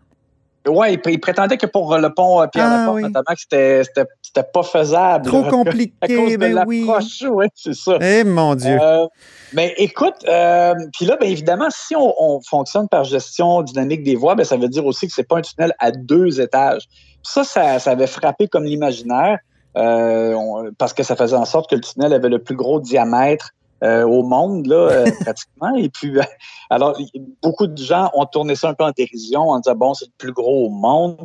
Ouais, 0.68 0.94
il, 0.96 1.12
il 1.12 1.20
prétendait 1.20 1.58
que 1.58 1.66
pour 1.66 1.94
euh, 1.94 2.00
le 2.00 2.14
pont 2.14 2.42
euh, 2.42 2.48
Pierre 2.48 2.68
Ah, 2.70 2.78
Laporte, 2.78 2.96
oui. 2.98 3.02
notamment, 3.04 3.24
que 3.36 3.84
c'était, 3.84 4.44
pas 4.54 4.64
faisable. 4.64 5.26
Trop 5.26 5.44
compliqué, 5.44 5.94
À 6.02 6.08
cause 6.08 6.32
de 6.34 6.38
ben 6.38 6.64
oui. 6.68 6.86
l'approche, 6.86 7.22
ouais, 7.30 7.50
c'est 7.56 7.74
ça. 7.76 7.98
Eh 8.02 8.24
mon 8.24 8.56
Dieu. 8.56 8.78
Euh, 8.82 9.06
mais 9.54 9.74
écoute, 9.78 10.16
euh, 10.28 10.74
puis 10.94 11.06
là, 11.06 11.16
bien 11.18 11.30
évidemment, 11.30 11.70
si 11.70 11.96
on, 11.96 12.14
on 12.22 12.42
fonctionne 12.42 12.88
par 12.90 13.04
gestion 13.04 13.62
dynamique 13.62 14.04
des 14.04 14.16
voies, 14.16 14.36
ben, 14.36 14.44
ça 14.44 14.58
veut 14.58 14.68
dire 14.70 14.86
aussi 14.86 15.08
que 15.08 15.14
c'est 15.14 15.28
pas 15.28 15.38
un 15.38 15.42
tunnel 15.42 15.74
à 15.80 15.92
deux 15.92 16.42
étages. 16.42 16.84
Ça, 17.24 17.44
ça, 17.44 17.80
ça 17.80 17.92
avait 17.92 18.08
frappé 18.08 18.48
comme 18.48 18.64
l'imaginaire 18.66 19.40
euh, 19.78 20.34
on- 20.34 20.72
parce 20.78 20.94
que 20.94 21.04
ça 21.04 21.16
faisait 21.16 21.36
en 21.36 21.46
sorte 21.46 21.70
que 21.70 21.76
le 21.76 21.82
tunnel 21.82 22.12
avait 22.14 22.30
le 22.30 22.40
plus 22.40 22.56
gros 22.56 22.80
diamètre 22.80 23.52
euh, 23.84 24.04
au 24.04 24.24
monde, 24.24 24.66
là, 24.68 24.76
euh, 24.76 25.06
pratiquement. 25.24 25.76
Et 25.76 25.90
puis, 25.90 26.18
euh, 26.18 26.24
alors, 26.70 26.98
beaucoup 27.44 27.68
de 27.68 27.78
gens 27.78 28.10
ont 28.14 28.26
tourné 28.26 28.56
ça 28.56 28.70
un 28.70 28.74
peu 28.74 28.84
en 28.84 28.92
dérision 28.92 29.42
en 29.50 29.60
disant, 29.60 29.76
bon, 29.76 29.94
c'est 29.94 30.06
le 30.06 30.12
plus 30.18 30.34
gros 30.34 30.66
au 30.68 30.70
monde. 30.70 31.18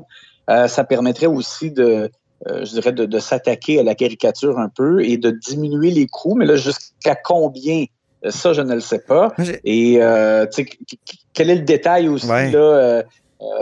Ça 0.68 0.84
permettrait 0.84 1.26
aussi 1.26 1.70
de, 1.70 2.10
je 2.46 2.64
dirais, 2.70 2.92
de, 2.92 3.06
de 3.06 3.18
s'attaquer 3.18 3.80
à 3.80 3.82
la 3.82 3.94
caricature 3.94 4.58
un 4.58 4.68
peu 4.68 5.02
et 5.02 5.16
de 5.16 5.30
diminuer 5.30 5.90
les 5.90 6.06
coûts. 6.06 6.34
Mais 6.34 6.44
là, 6.44 6.56
jusqu'à 6.56 7.14
combien? 7.14 7.84
Ça, 8.28 8.52
je 8.52 8.60
ne 8.60 8.74
le 8.74 8.80
sais 8.80 9.00
pas. 9.00 9.32
Et 9.64 9.96
euh, 10.02 10.44
tu 10.46 10.52
sais, 10.56 10.64
qu- 10.66 10.76
qu- 10.84 11.16
quel 11.32 11.50
est 11.50 11.54
le 11.56 11.62
détail 11.62 12.08
aussi 12.08 12.28
Ouais. 12.30 12.50
là, 12.52 12.58
euh, 12.60 13.02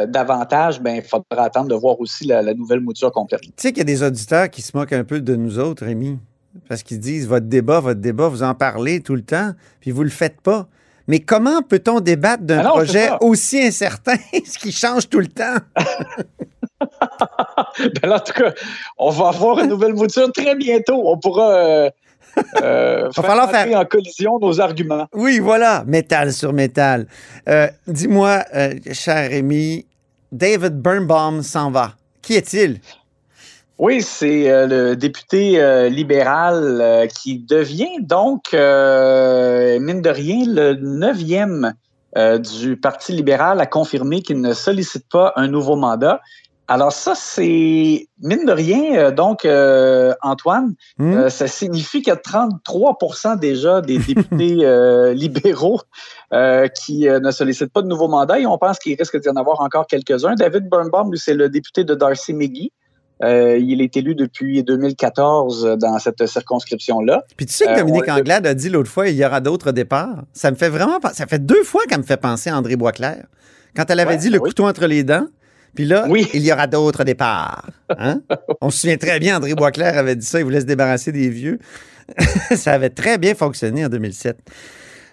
davantage? 0.07 0.81
Ben, 0.83 0.97
il 0.97 1.03
faudra 1.03 1.45
attendre 1.45 1.69
de 1.69 1.75
voir 1.75 1.99
aussi 2.01 2.27
la, 2.27 2.43
la 2.43 2.53
nouvelle 2.55 2.81
mouture 2.81 3.11
complète. 3.13 3.41
Tu 3.43 3.49
sais 3.57 3.69
qu'il 3.71 3.79
y 3.79 3.81
a 3.83 3.85
des 3.85 4.03
auditeurs 4.03 4.51
qui 4.51 4.61
se 4.63 4.77
moquent 4.77 4.93
un 4.93 5.05
peu 5.05 5.21
de 5.21 5.35
nous 5.37 5.59
autres, 5.59 5.85
Rémi, 5.87 6.19
parce 6.69 6.83
qu'ils 6.83 6.99
disent 7.01 7.27
votre 7.29 7.47
débat, 7.47 7.81
votre 7.81 8.01
débat, 8.01 8.29
vous 8.29 8.43
en 8.43 8.55
parlez 8.55 9.01
tout 9.01 9.15
le 9.15 9.23
temps, 9.23 9.53
puis 9.81 9.91
vous 9.91 10.03
le 10.03 10.11
faites 10.11 10.41
pas. 10.41 10.67
Mais 11.09 11.21
comment 11.21 11.63
peut-on 11.63 12.01
débattre 12.01 12.43
d'un 12.45 12.61
Ah 12.61 12.69
projet 12.69 13.09
aussi 13.21 13.61
incertain, 13.63 14.17
ce 14.47 14.59
qui 14.59 14.71
change 14.73 15.09
tout 15.09 15.19
le 15.21 15.27
temps? 15.29 15.57
Ben 17.79 18.09
là, 18.09 18.17
en 18.17 18.21
tout 18.21 18.33
cas, 18.33 18.53
on 18.99 19.11
va 19.11 19.29
avoir 19.29 19.59
une 19.61 19.69
nouvelle 19.69 19.93
mouture 19.95 20.31
très 20.33 20.55
bientôt. 20.57 21.03
On 21.05 21.19
pourra 21.19 21.51
euh, 21.55 21.91
euh, 22.63 23.11
faire 23.15 23.51
faire- 23.51 23.79
en 23.79 23.85
collision 23.85 24.39
nos 24.39 24.61
arguments. 24.61 25.07
Oui, 25.15 25.39
voilà, 25.41 25.85
métal 25.87 26.33
sur 26.33 26.53
métal. 26.53 27.07
Euh, 27.49 27.69
Dis-moi, 27.87 28.45
euh, 28.55 28.75
cher 28.93 29.29
Rémi, 29.31 29.87
David 30.33 30.81
Birnbaum 30.81 31.43
s'en 31.43 31.71
va. 31.71 31.95
Qui 32.23 32.35
est-il? 32.35 32.81
Oui, 33.81 34.03
c'est 34.03 34.51
euh, 34.51 34.67
le 34.67 34.95
député 34.95 35.59
euh, 35.59 35.89
libéral 35.89 36.83
euh, 36.83 37.07
qui 37.07 37.39
devient 37.39 37.97
donc, 38.03 38.53
euh, 38.53 39.81
mine 39.81 40.03
de 40.03 40.11
rien, 40.11 40.45
le 40.47 40.75
neuvième 40.75 41.73
euh, 42.19 42.37
du 42.37 42.77
Parti 42.77 43.13
libéral 43.13 43.59
à 43.59 43.65
confirmer 43.65 44.21
qu'il 44.21 44.43
ne 44.43 44.53
sollicite 44.53 45.09
pas 45.09 45.33
un 45.37 45.49
nouveau 45.49 45.77
mandat. 45.77 46.21
Alors 46.69 46.93
ça, 46.93 47.15
c'est, 47.15 48.07
mine 48.21 48.45
de 48.45 48.53
rien, 48.53 48.97
euh, 48.97 49.11
donc, 49.13 49.47
euh, 49.47 50.13
Antoine, 50.21 50.75
Hmm? 50.99 51.15
euh, 51.15 51.31
ça 51.31 51.47
signifie 51.49 52.03
qu'il 52.03 52.13
y 52.13 52.17
a 52.17 52.17
33% 52.17 53.39
déjà 53.39 53.81
des 53.81 53.97
députés 54.07 54.59
euh, 54.61 55.15
libéraux 55.15 55.81
euh, 56.35 56.69
qui 56.69 57.09
ne 57.09 57.31
sollicitent 57.31 57.73
pas 57.73 57.81
de 57.81 57.89
nouveau 57.89 58.09
mandat 58.09 58.41
et 58.41 58.45
on 58.45 58.59
pense 58.59 58.79
qu'il 58.79 58.95
risque 58.99 59.19
d'y 59.19 59.31
en 59.31 59.37
avoir 59.37 59.63
encore 59.63 59.87
quelques-uns. 59.87 60.35
David 60.35 60.69
Birnbaum, 60.69 61.11
lui, 61.11 61.19
c'est 61.19 61.33
le 61.33 61.49
député 61.49 61.83
de 61.85 61.95
Darcy 61.95 62.35
McGee. 62.35 62.73
Euh, 63.23 63.59
il 63.59 63.83
est 63.83 63.97
élu 63.99 64.15
depuis 64.15 64.63
2014 64.63 65.77
dans 65.79 65.99
cette 65.99 66.27
circonscription-là. 66.27 67.25
Puis 67.37 67.47
tu 67.47 67.53
sais 67.53 67.67
que 67.67 67.71
Euh, 67.73 67.77
Dominique 67.77 68.09
Anglade 68.09 68.47
a 68.47 68.55
dit 68.55 68.69
l'autre 68.71 68.91
fois, 68.91 69.09
il 69.09 69.17
y 69.17 69.25
aura 69.25 69.41
d'autres 69.41 69.73
départs. 69.73 70.23
Ça 70.33 70.51
me 70.51 70.57
fait 70.57 70.71
vraiment... 70.71 70.99
Ça 71.13 71.27
fait 71.27 71.45
deux 71.45 71.63
fois 71.63 71.83
qu'elle 71.89 71.99
me 71.99 72.05
fait 72.05 72.17
penser 72.17 72.49
à 72.51 72.57
André 72.57 72.77
Boisclair. 72.77 73.27
Quand 73.77 73.85
elle 73.91 74.01
avait 74.01 74.13
Ouais, 74.13 74.17
dit 74.17 74.31
le 74.31 74.39
oui. 74.39 74.49
couteau 74.49 74.67
entre 74.67 74.87
les 74.87 75.05
dents, 75.05 75.27
puis 75.75 75.85
là, 75.85 76.07
Oui. 76.09 76.29
il 76.35 76.41
y 76.43 76.51
aura 76.53 76.67
d'autres 76.67 77.05
départs. 77.05 77.67
Hein? 77.91 78.23
On 78.63 78.71
se 78.71 78.81
souvient 78.81 78.97
très 78.97 79.19
bien, 79.21 79.37
André 79.37 79.55
Boisclair 79.55 79.97
avait 79.99 80.17
dit 80.17 80.27
ça, 80.27 80.39
il 80.39 80.45
voulait 80.45 80.61
se 80.61 80.67
débarrasser 80.67 81.13
des 81.13 81.29
vieux. 81.29 81.59
ça 82.57 82.73
avait 82.73 82.91
très 82.91 83.19
bien 83.19 83.35
fonctionné 83.35 83.85
en 83.85 83.89
2007. 83.89 84.39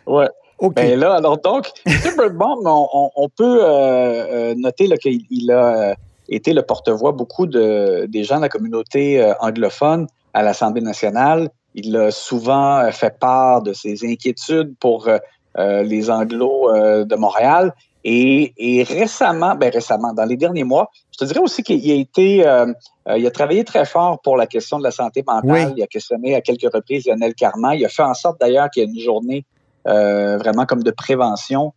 Ouais. 0.08 0.30
OK. 0.60 0.74
Ben 0.76 0.98
là, 1.00 1.14
alors 1.14 1.38
donc, 1.40 1.70
on, 1.86 2.88
on- 2.94 3.10
on 3.16 3.30
peut 3.30 3.60
euh, 3.62 3.68
euh, 3.68 4.56
noter 4.58 4.88
qu'il 4.98 5.22
il 5.30 5.52
a 5.52 5.90
euh, 5.92 5.94
été 6.30 6.54
le 6.54 6.62
porte-voix 6.62 7.12
beaucoup 7.12 7.46
de, 7.48 8.06
des 8.08 8.24
gens 8.24 8.38
de 8.38 8.42
la 8.42 8.50
communauté 8.50 9.22
euh, 9.22 9.34
anglophone 9.40 10.08
à 10.34 10.44
l'Assemblée 10.44 10.82
nationale. 10.82 11.50
Il 11.74 11.96
a 11.96 12.12
souvent 12.12 12.80
euh, 12.80 12.92
fait 12.92 13.18
part 13.20 13.62
de 13.62 13.74
ses 13.74 14.06
inquiétudes 14.06 14.76
pour 14.80 15.08
euh, 15.08 15.18
euh, 15.58 15.84
les 15.84 16.10
Anglos 16.10 16.70
euh, 16.70 17.06
de 17.06 17.16
Montréal. 17.16 17.74
Et, 18.04 18.54
et 18.58 18.84
récemment, 18.84 19.56
ben 19.56 19.70
récemment, 19.70 20.14
dans 20.14 20.24
les 20.24 20.38
derniers 20.38 20.64
mois, 20.64 20.90
je 21.12 21.18
te 21.18 21.26
dirais 21.26 21.42
aussi 21.42 21.62
qu'il 21.62 21.92
a 21.92 21.96
été, 21.96 22.48
euh, 22.48 22.72
il 23.18 23.26
a 23.26 23.32
travaillé 23.32 23.66
très 23.66 23.84
fort 23.86 24.22
pour 24.22 24.38
la 24.38 24.48
question 24.48 24.78
de 24.78 24.84
la 24.84 24.92
santé 24.92 25.24
mentale. 25.28 25.70
Oui. 25.70 25.74
Il 25.76 25.84
a 25.84 25.88
questionné 25.88 26.34
à 26.34 26.42
quelques 26.42 26.72
reprises 26.74 27.06
Lionel 27.06 27.34
Carman. 27.34 27.78
Il 27.78 27.84
a 27.84 27.90
fait 27.90 28.04
en 28.04 28.14
sorte 28.14 28.40
d'ailleurs 28.40 28.70
qu'il 28.70 28.84
y 28.84 28.86
ait 28.86 28.90
une 28.90 29.02
journée 29.02 29.46
euh, 29.88 30.38
vraiment 30.38 30.66
comme 30.66 30.84
de 30.84 30.92
prévention 30.92 31.74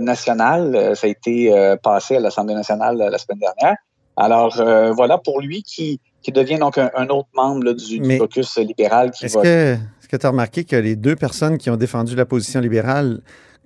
nationale. 0.00 0.74
Euh, 0.76 0.94
Ça 0.94 1.06
a 1.06 1.10
été 1.10 1.52
euh, 1.56 1.76
passé 1.76 2.16
à 2.16 2.20
l'Assemblée 2.20 2.54
nationale 2.54 3.00
euh, 3.00 3.10
la 3.10 3.18
semaine 3.18 3.38
dernière. 3.40 3.76
Alors 4.16 4.60
euh, 4.60 4.92
voilà 4.92 5.18
pour 5.18 5.40
lui 5.40 5.62
qui, 5.62 6.00
qui 6.22 6.30
devient 6.30 6.58
donc 6.58 6.78
un, 6.78 6.90
un 6.96 7.06
autre 7.08 7.28
membre 7.34 7.64
là, 7.64 7.74
du, 7.74 7.98
du 7.98 8.18
caucus 8.18 8.56
libéral 8.58 9.10
qui 9.10 9.24
Est-ce 9.26 9.38
que 9.38 9.72
est-ce 9.74 10.16
tu 10.16 10.26
as 10.26 10.30
remarqué 10.30 10.62
que 10.64 10.76
les 10.76 10.94
deux 10.96 11.16
personnes 11.16 11.58
qui 11.58 11.70
ont 11.70 11.76
défendu 11.76 12.14
la 12.14 12.24
position 12.24 12.60
libérale 12.60 13.20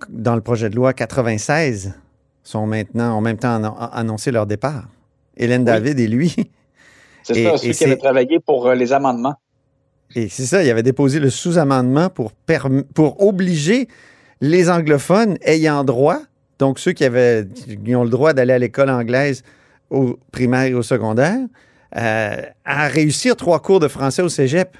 dans 0.09 0.33
le 0.35 0.41
projet 0.41 0.69
de 0.69 0.75
loi 0.75 0.93
96 0.93 1.93
sont 2.43 2.65
maintenant, 2.65 3.13
en 3.13 3.21
même 3.21 3.37
temps, 3.37 3.53
annon- 3.59 3.75
annoncé 3.77 4.31
leur 4.31 4.47
départ? 4.47 4.85
Hélène 5.37 5.63
David 5.63 5.99
et 5.99 6.07
lui. 6.07 6.35
C'est 7.23 7.43
ça, 7.43 7.57
celui 7.57 7.73
qui 7.73 7.83
avait 7.83 7.97
travaillé 7.97 8.39
pour 8.39 8.65
euh, 8.67 8.73
les 8.73 8.91
amendements. 8.93 9.35
Et 10.15 10.29
c'est 10.29 10.45
ça, 10.45 10.63
il 10.63 10.69
avait 10.71 10.81
déposé 10.81 11.19
le 11.19 11.29
sous-amendement 11.29 12.09
pour, 12.09 12.31
pour 12.95 13.21
obliger 13.21 13.87
les 14.41 14.69
anglophones 14.69 15.37
ayant 15.41 15.83
droit, 15.83 16.19
donc 16.59 16.79
ceux 16.79 16.91
qui, 16.91 17.05
avaient, 17.05 17.47
qui 17.85 17.95
ont 17.95 18.03
le 18.03 18.09
droit 18.09 18.33
d'aller 18.33 18.53
à 18.53 18.59
l'école 18.59 18.89
anglaise 18.89 19.43
au 19.89 20.19
primaire 20.31 20.63
et 20.63 20.73
au 20.73 20.83
secondaire, 20.83 21.39
euh, 21.97 22.41
à 22.65 22.87
réussir 22.87 23.35
trois 23.35 23.61
cours 23.61 23.79
de 23.79 23.87
français 23.87 24.21
au 24.21 24.29
cégep. 24.29 24.77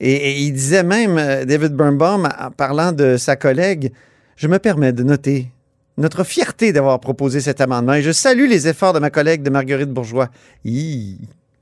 Et, 0.00 0.40
il 0.42 0.52
disait 0.52 0.82
même, 0.82 1.18
euh, 1.18 1.44
David 1.44 1.74
Birnbaum, 1.74 2.28
en 2.38 2.50
parlant 2.50 2.92
de 2.92 3.16
sa 3.16 3.36
collègue, 3.36 3.92
je 4.36 4.48
me 4.48 4.58
permets 4.58 4.92
de 4.92 5.02
noter 5.02 5.50
notre 5.96 6.24
fierté 6.24 6.72
d'avoir 6.72 6.98
proposé 6.98 7.40
cet 7.40 7.60
amendement 7.60 7.94
et 7.94 8.02
je 8.02 8.10
salue 8.10 8.48
les 8.48 8.66
efforts 8.66 8.92
de 8.92 8.98
ma 8.98 9.10
collègue 9.10 9.42
de 9.42 9.50
Marguerite 9.50 9.90
Bourgeois. 9.90 10.28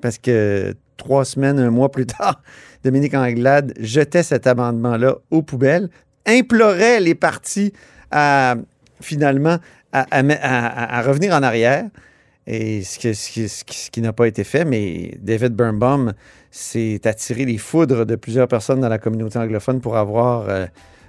Parce 0.00 0.18
que 0.18 0.74
trois 0.96 1.24
semaines, 1.24 1.58
un 1.58 1.70
mois 1.70 1.90
plus 1.90 2.06
tard, 2.18 2.42
Dominique 2.84 3.14
Anglade 3.14 3.74
jetait 3.78 4.22
cet 4.22 4.46
amendement-là 4.46 5.16
aux 5.30 5.42
poubelles, 5.42 5.90
implorait 6.26 7.00
les 7.00 7.14
partis 7.14 7.72
à 8.10 8.56
finalement 9.00 9.56
à, 9.92 10.06
à- 10.10 10.20
à- 10.20 10.98
à 10.98 11.02
revenir 11.02 11.34
en 11.34 11.42
arrière. 11.42 11.84
Et 12.46 12.82
ce, 12.82 12.98
que- 12.98 13.12
ce 13.12 13.30
qui- 13.30 13.48
ce 13.48 13.64
qui- 13.64 13.76
ce 13.78 13.90
qui 13.90 14.00
n'a 14.00 14.12
pas 14.12 14.26
été 14.26 14.42
fait, 14.44 14.64
mais 14.64 15.14
David 15.20 15.52
Birnbaum 15.54 16.12
s'est 16.50 17.00
attiré 17.06 17.44
les 17.44 17.58
foudres 17.58 18.04
de 18.04 18.16
plusieurs 18.16 18.48
personnes 18.48 18.80
dans 18.80 18.88
la 18.88 18.98
communauté 18.98 19.38
anglophone 19.38 19.80
pour 19.80 19.96
avoir 19.96 20.48
euh, 20.48 20.66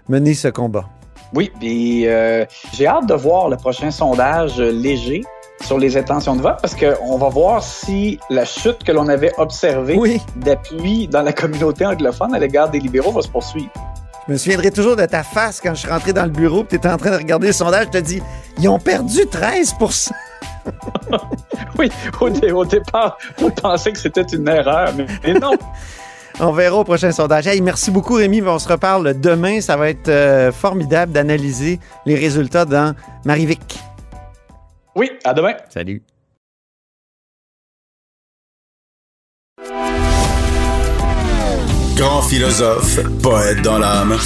mené 0.09 0.33
ce 0.35 0.47
combat. 0.49 0.85
Oui, 1.33 1.51
puis 1.59 2.07
euh, 2.07 2.45
j'ai 2.73 2.85
hâte 2.85 3.07
de 3.07 3.15
voir 3.15 3.49
le 3.49 3.57
prochain 3.57 3.89
sondage 3.89 4.57
léger 4.59 5.23
sur 5.61 5.79
les 5.79 5.97
intentions 5.97 6.35
de 6.35 6.41
vote 6.41 6.57
parce 6.61 6.75
qu'on 6.75 7.17
va 7.17 7.29
voir 7.29 7.63
si 7.63 8.19
la 8.29 8.45
chute 8.45 8.83
que 8.83 8.91
l'on 8.91 9.07
avait 9.07 9.31
observée 9.37 9.95
Oui, 9.97 10.21
d'appui 10.35 11.07
dans 11.07 11.23
la 11.23 11.33
communauté 11.33 11.85
anglophone 11.85 12.35
à 12.35 12.39
l'égard 12.39 12.69
des 12.69 12.79
libéraux 12.79 13.11
va 13.11 13.21
se 13.23 13.29
poursuivre. 13.29 13.71
Je 14.27 14.31
me 14.33 14.37
souviendrai 14.37 14.71
toujours 14.71 14.95
de 14.95 15.05
ta 15.05 15.23
face 15.23 15.59
quand 15.61 15.73
je 15.73 15.79
suis 15.81 15.89
rentré 15.89 16.13
dans 16.13 16.23
le 16.23 16.29
bureau 16.31 16.63
et 16.63 16.67
tu 16.67 16.75
étais 16.75 16.89
en 16.89 16.97
train 16.97 17.11
de 17.11 17.17
regarder 17.17 17.47
le 17.47 17.53
sondage. 17.53 17.85
Je 17.93 17.99
te 17.99 18.03
dis, 18.03 18.21
ils 18.59 18.67
ont 18.69 18.79
perdu 18.79 19.19
13% 19.21 20.11
Oui, 21.77 21.89
au, 22.21 22.29
dé- 22.29 22.51
au 22.51 22.63
départ, 22.65 23.17
on 23.41 23.49
pensait 23.49 23.91
que 23.91 23.99
c'était 23.99 24.21
une 24.21 24.47
erreur, 24.47 24.93
mais, 24.95 25.05
mais 25.23 25.33
non. 25.33 25.51
On 26.39 26.51
verra 26.51 26.77
au 26.77 26.83
prochain 26.83 27.11
sondage. 27.11 27.45
Hey, 27.45 27.61
merci 27.61 27.91
beaucoup, 27.91 28.15
Rémi. 28.15 28.41
On 28.41 28.57
se 28.57 28.67
reparle 28.67 29.19
demain. 29.21 29.61
Ça 29.61 29.77
va 29.77 29.89
être 29.91 30.09
euh, 30.09 30.51
formidable 30.51 31.11
d'analyser 31.11 31.79
les 32.07 32.15
résultats 32.15 32.65
dans 32.65 32.95
Marivic. 33.23 33.77
Oui, 34.95 35.11
à 35.23 35.35
demain. 35.35 35.53
Salut. 35.69 36.01
Grand 41.95 42.21
philosophe, 42.23 42.99
poète 43.21 43.61
dans 43.61 43.77
l'âme, 43.77 44.17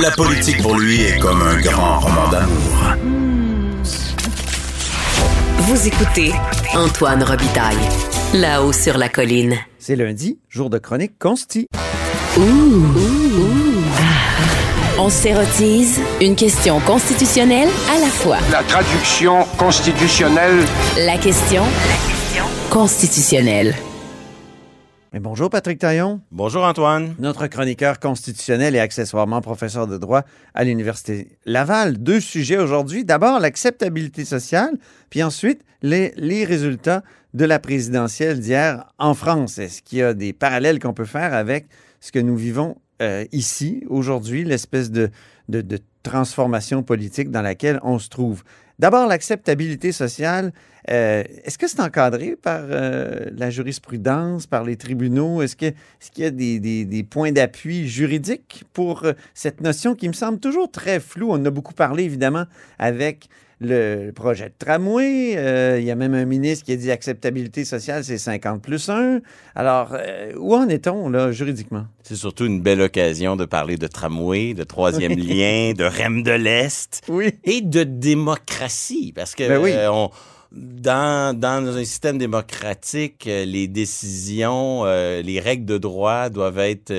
la 0.00 0.10
politique 0.12 0.62
pour 0.62 0.78
lui 0.78 1.02
est 1.02 1.18
comme 1.18 1.42
un 1.42 1.60
grand 1.60 1.98
roman 1.98 2.28
d'amour. 2.28 2.94
Vous 5.58 5.86
écoutez 5.88 6.32
Antoine 6.74 7.22
Robitaille, 7.22 7.76
là-haut 8.34 8.72
sur 8.72 8.96
la 8.96 9.08
colline. 9.08 9.56
C'est 9.78 9.96
lundi, 9.96 10.38
jour 10.48 10.70
de 10.70 10.78
chronique 10.78 11.18
consti. 11.18 11.66
On 14.98 15.08
s'érotise 15.08 16.00
une 16.20 16.36
question 16.36 16.78
constitutionnelle 16.80 17.68
à 17.90 17.98
la 17.98 18.06
fois. 18.06 18.36
La 18.52 18.62
traduction 18.62 19.44
constitutionnelle 19.58 20.64
La 20.96 21.18
question 21.18 21.64
constitutionnelle. 22.70 23.74
Mais 25.12 25.18
bonjour, 25.18 25.50
Patrick 25.50 25.80
Taillon, 25.80 26.20
Bonjour 26.30 26.62
Antoine. 26.62 27.16
notre 27.18 27.48
chroniqueur 27.48 27.98
constitutionnel 27.98 28.76
et 28.76 28.78
accessoirement 28.78 29.40
professeur 29.40 29.88
de 29.88 29.98
droit 29.98 30.22
à 30.54 30.62
l'Université 30.62 31.36
Laval. 31.46 31.98
Deux 31.98 32.20
sujets 32.20 32.58
aujourd'hui. 32.58 33.04
D'abord, 33.04 33.40
l'acceptabilité 33.40 34.24
sociale, 34.24 34.78
puis 35.10 35.24
ensuite, 35.24 35.62
les, 35.82 36.12
les 36.16 36.44
résultats 36.44 37.02
de 37.34 37.44
la 37.44 37.58
présidentielle 37.58 38.38
d'hier 38.38 38.84
en 38.98 39.14
France. 39.14 39.58
Est-ce 39.58 39.82
qu'il 39.82 39.98
y 39.98 40.02
a 40.02 40.14
des 40.14 40.32
parallèles 40.32 40.78
qu'on 40.78 40.94
peut 40.94 41.04
faire 41.04 41.34
avec 41.34 41.66
ce 41.98 42.12
que 42.12 42.20
nous 42.20 42.36
vivons 42.36 42.76
euh, 43.02 43.24
ici, 43.32 43.82
aujourd'hui, 43.88 44.44
l'espèce 44.44 44.92
de, 44.92 45.10
de, 45.48 45.60
de 45.60 45.78
transformation 46.04 46.84
politique 46.84 47.32
dans 47.32 47.42
laquelle 47.42 47.80
on 47.82 47.98
se 47.98 48.08
trouve? 48.10 48.44
D'abord, 48.80 49.06
l'acceptabilité 49.08 49.92
sociale. 49.92 50.54
euh, 50.90 51.22
Est-ce 51.44 51.58
que 51.58 51.68
c'est 51.68 51.80
encadré 51.80 52.34
par 52.34 52.62
euh, 52.64 53.26
la 53.36 53.50
jurisprudence, 53.50 54.46
par 54.46 54.64
les 54.64 54.76
tribunaux? 54.76 55.42
Est-ce 55.42 55.54
qu'il 55.54 55.74
y 56.16 56.24
a 56.24 56.30
des, 56.30 56.58
des- 56.60 56.86
des 56.86 57.02
points 57.02 57.30
d'appui 57.30 57.86
juridiques 57.86 58.64
pour 58.72 59.04
euh, 59.04 59.12
cette 59.34 59.60
notion 59.60 59.94
qui 59.94 60.08
me 60.08 60.14
semble 60.14 60.38
toujours 60.40 60.70
très 60.70 60.98
floue? 60.98 61.28
On 61.28 61.34
en 61.34 61.44
a 61.44 61.50
beaucoup 61.50 61.74
parlé, 61.74 62.04
évidemment, 62.04 62.44
avec 62.78 63.28
le 63.60 64.10
projet 64.12 64.46
de 64.48 64.54
tramway. 64.58 65.34
Euh, 65.36 65.78
il 65.78 65.84
y 65.84 65.90
a 65.90 65.94
même 65.94 66.14
un 66.14 66.24
ministre 66.24 66.64
qui 66.64 66.72
a 66.72 66.76
dit 66.76 66.90
acceptabilité 66.90 67.64
sociale, 67.64 68.04
c'est 68.04 68.16
50 68.18 68.62
plus 68.62 68.88
1. 68.88 69.20
Alors, 69.54 69.90
euh, 69.92 70.32
où 70.38 70.54
en 70.54 70.68
est-on, 70.68 71.10
là, 71.10 71.30
juridiquement? 71.32 71.84
C'est 72.02 72.16
surtout 72.16 72.46
une 72.46 72.60
belle 72.62 72.80
occasion 72.80 73.36
de 73.36 73.44
parler 73.44 73.76
de 73.76 73.86
tramway, 73.86 74.54
de 74.54 74.64
troisième 74.64 75.12
lien, 75.12 75.72
de 75.76 75.84
REM 75.84 76.22
de 76.22 76.32
l'Est 76.32 77.02
Oui. 77.08 77.32
et 77.44 77.60
de 77.60 77.84
démocratie. 77.84 79.12
Parce 79.14 79.34
que 79.34 79.46
Ben 79.46 79.60
oui. 79.62 79.72
euh, 79.72 79.90
on- 79.92 80.10
dans, 80.52 81.38
dans 81.38 81.64
un 81.76 81.84
système 81.84 82.18
démocratique, 82.18 83.24
les 83.26 83.68
décisions, 83.68 84.84
les 84.84 85.38
règles 85.38 85.64
de 85.64 85.78
droit 85.78 86.28
doivent 86.28 86.58
être 86.58 86.92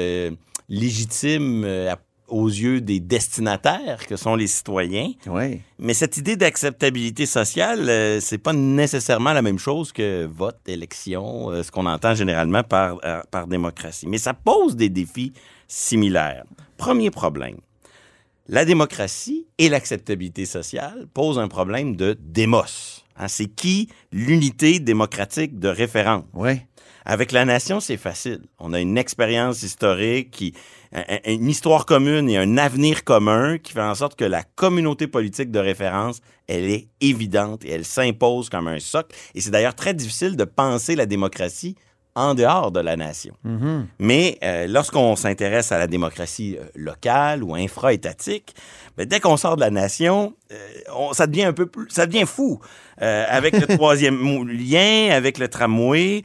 légitimes 0.69 1.65
à- 1.65 1.97
aux 2.31 2.47
yeux 2.47 2.81
des 2.81 2.99
destinataires, 2.99 4.05
que 4.07 4.15
sont 4.15 4.35
les 4.35 4.47
citoyens. 4.47 5.11
Oui. 5.27 5.61
Mais 5.77 5.93
cette 5.93 6.17
idée 6.17 6.35
d'acceptabilité 6.35 7.25
sociale, 7.25 7.89
euh, 7.89 8.19
c'est 8.19 8.37
pas 8.37 8.53
nécessairement 8.53 9.33
la 9.33 9.41
même 9.41 9.59
chose 9.59 9.91
que 9.91 10.25
vote, 10.25 10.57
élection, 10.67 11.51
euh, 11.51 11.63
ce 11.63 11.71
qu'on 11.71 11.85
entend 11.85 12.15
généralement 12.15 12.63
par, 12.63 12.97
euh, 13.03 13.21
par 13.29 13.47
démocratie. 13.47 14.07
Mais 14.07 14.17
ça 14.17 14.33
pose 14.33 14.75
des 14.75 14.89
défis 14.89 15.33
similaires. 15.67 16.43
Premier 16.77 17.11
problème. 17.11 17.57
La 18.47 18.65
démocratie 18.65 19.45
et 19.57 19.69
l'acceptabilité 19.69 20.45
sociale 20.45 21.07
posent 21.13 21.39
un 21.39 21.47
problème 21.47 21.95
de 21.95 22.17
démos. 22.19 23.00
Hein, 23.17 23.27
c'est 23.27 23.47
qui 23.47 23.89
l'unité 24.11 24.79
démocratique 24.79 25.59
de 25.59 25.67
référence? 25.67 26.23
Oui. 26.33 26.61
Avec 27.03 27.31
la 27.31 27.45
nation, 27.45 27.79
c'est 27.79 27.97
facile. 27.97 28.41
On 28.59 28.73
a 28.73 28.79
une 28.79 28.97
expérience 28.97 29.63
historique, 29.63 30.29
qui, 30.29 30.53
une 31.25 31.49
histoire 31.49 31.85
commune 31.85 32.29
et 32.29 32.37
un 32.37 32.57
avenir 32.57 33.03
commun 33.03 33.57
qui 33.57 33.73
fait 33.73 33.81
en 33.81 33.95
sorte 33.95 34.15
que 34.15 34.25
la 34.25 34.43
communauté 34.43 35.07
politique 35.07 35.49
de 35.49 35.59
référence, 35.59 36.19
elle 36.47 36.69
est 36.69 36.89
évidente 36.99 37.65
et 37.65 37.71
elle 37.71 37.85
s'impose 37.85 38.49
comme 38.49 38.67
un 38.67 38.79
socle. 38.79 39.15
Et 39.33 39.41
c'est 39.41 39.51
d'ailleurs 39.51 39.75
très 39.75 39.95
difficile 39.95 40.35
de 40.35 40.43
penser 40.43 40.95
la 40.95 41.07
démocratie 41.07 41.75
en 42.15 42.33
dehors 42.35 42.71
de 42.71 42.79
la 42.79 42.97
nation. 42.97 43.33
Mhm. 43.43 43.87
Mais 43.99 44.37
euh, 44.43 44.67
lorsqu'on 44.67 45.15
s'intéresse 45.15 45.71
à 45.71 45.77
la 45.79 45.87
démocratie 45.87 46.57
euh, 46.59 46.65
locale 46.75 47.43
ou 47.43 47.55
infra-étatique, 47.55 48.53
ben, 48.97 49.05
dès 49.07 49.19
qu'on 49.21 49.37
sort 49.37 49.55
de 49.55 49.61
la 49.61 49.69
nation, 49.69 50.33
euh, 50.51 50.55
on- 50.95 51.13
ça 51.13 51.25
devient 51.27 51.45
un 51.45 51.53
peu 51.53 51.65
plus, 51.67 51.87
ça 51.89 52.05
devient 52.05 52.25
fou. 52.25 52.59
Avec 52.97 53.53
le 53.57 53.65
troisième 53.77 54.47
lien, 54.47 55.09
avec 55.11 55.39
le 55.39 55.47
tramway, 55.47 56.21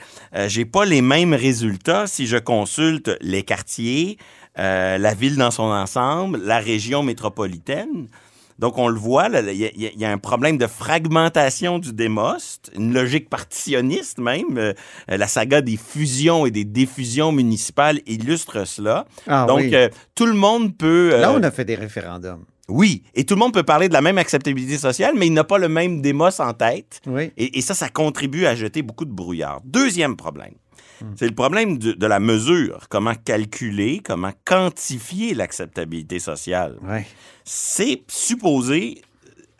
j'ai 0.46 0.66
pas 0.66 0.84
les 0.84 1.00
mêmes 1.00 1.32
résultats 1.32 2.06
si 2.06 2.26
je 2.26 2.36
consulte 2.36 3.16
les 3.22 3.44
quartiers, 3.44 4.18
la 4.56 5.14
ville 5.14 5.36
dans 5.36 5.50
son 5.50 5.62
ensemble, 5.70 6.38
la 6.44 6.58
région 6.58 7.02
métropolitaine. 7.02 8.08
Donc, 8.58 8.78
on 8.78 8.88
le 8.88 8.98
voit, 8.98 9.28
il 9.28 9.56
y, 9.56 9.66
a- 9.66 9.90
y 9.96 10.04
un 10.04 10.18
problème 10.18 10.56
de 10.58 10.66
fragmentation 10.66 11.78
du 11.78 11.92
démost, 11.92 12.70
une 12.74 12.92
logique 12.94 13.28
partitionniste 13.28 14.18
même. 14.18 14.56
Euh, 14.58 14.72
la 15.08 15.26
saga 15.28 15.60
des 15.60 15.76
fusions 15.76 16.46
et 16.46 16.50
des 16.50 16.64
diffusions 16.64 17.32
municipales 17.32 18.00
illustre 18.06 18.66
cela. 18.66 19.06
Ah 19.26 19.44
Donc, 19.46 19.60
oui. 19.60 19.74
euh, 19.74 19.88
tout 20.14 20.26
le 20.26 20.34
monde 20.34 20.76
peut... 20.76 21.10
euh, 21.12 21.20
Là, 21.20 21.32
on 21.34 21.42
a 21.42 21.50
fait 21.50 21.64
des 21.64 21.74
référendums. 21.74 22.44
Oui, 22.68 23.04
et 23.14 23.24
tout 23.24 23.34
le 23.34 23.38
monde 23.38 23.52
peut 23.54 23.62
parler 23.62 23.88
de 23.88 23.92
la 23.92 24.00
même 24.02 24.18
acceptabilité 24.18 24.76
sociale, 24.76 25.14
mais 25.16 25.28
il 25.28 25.32
n'a 25.32 25.44
pas 25.44 25.58
le 25.58 25.68
même 25.68 26.02
démos 26.02 26.40
en 26.40 26.52
tête. 26.52 27.00
Oui. 27.06 27.30
Et, 27.36 27.58
et 27.58 27.60
ça, 27.60 27.74
ça 27.74 27.88
contribue 27.88 28.44
à 28.46 28.56
jeter 28.56 28.82
beaucoup 28.82 29.04
de 29.04 29.12
brouillard. 29.12 29.60
Deuxième 29.64 30.16
problème, 30.16 30.54
c'est 31.16 31.26
le 31.28 31.34
problème 31.34 31.78
de, 31.78 31.92
de 31.92 32.06
la 32.06 32.20
mesure. 32.20 32.86
Comment 32.88 33.14
calculer, 33.14 34.00
comment 34.04 34.32
quantifier 34.44 35.34
l'acceptabilité 35.34 36.18
sociale. 36.18 36.76
Oui. 36.82 37.00
C'est 37.44 38.02
supposé 38.08 39.02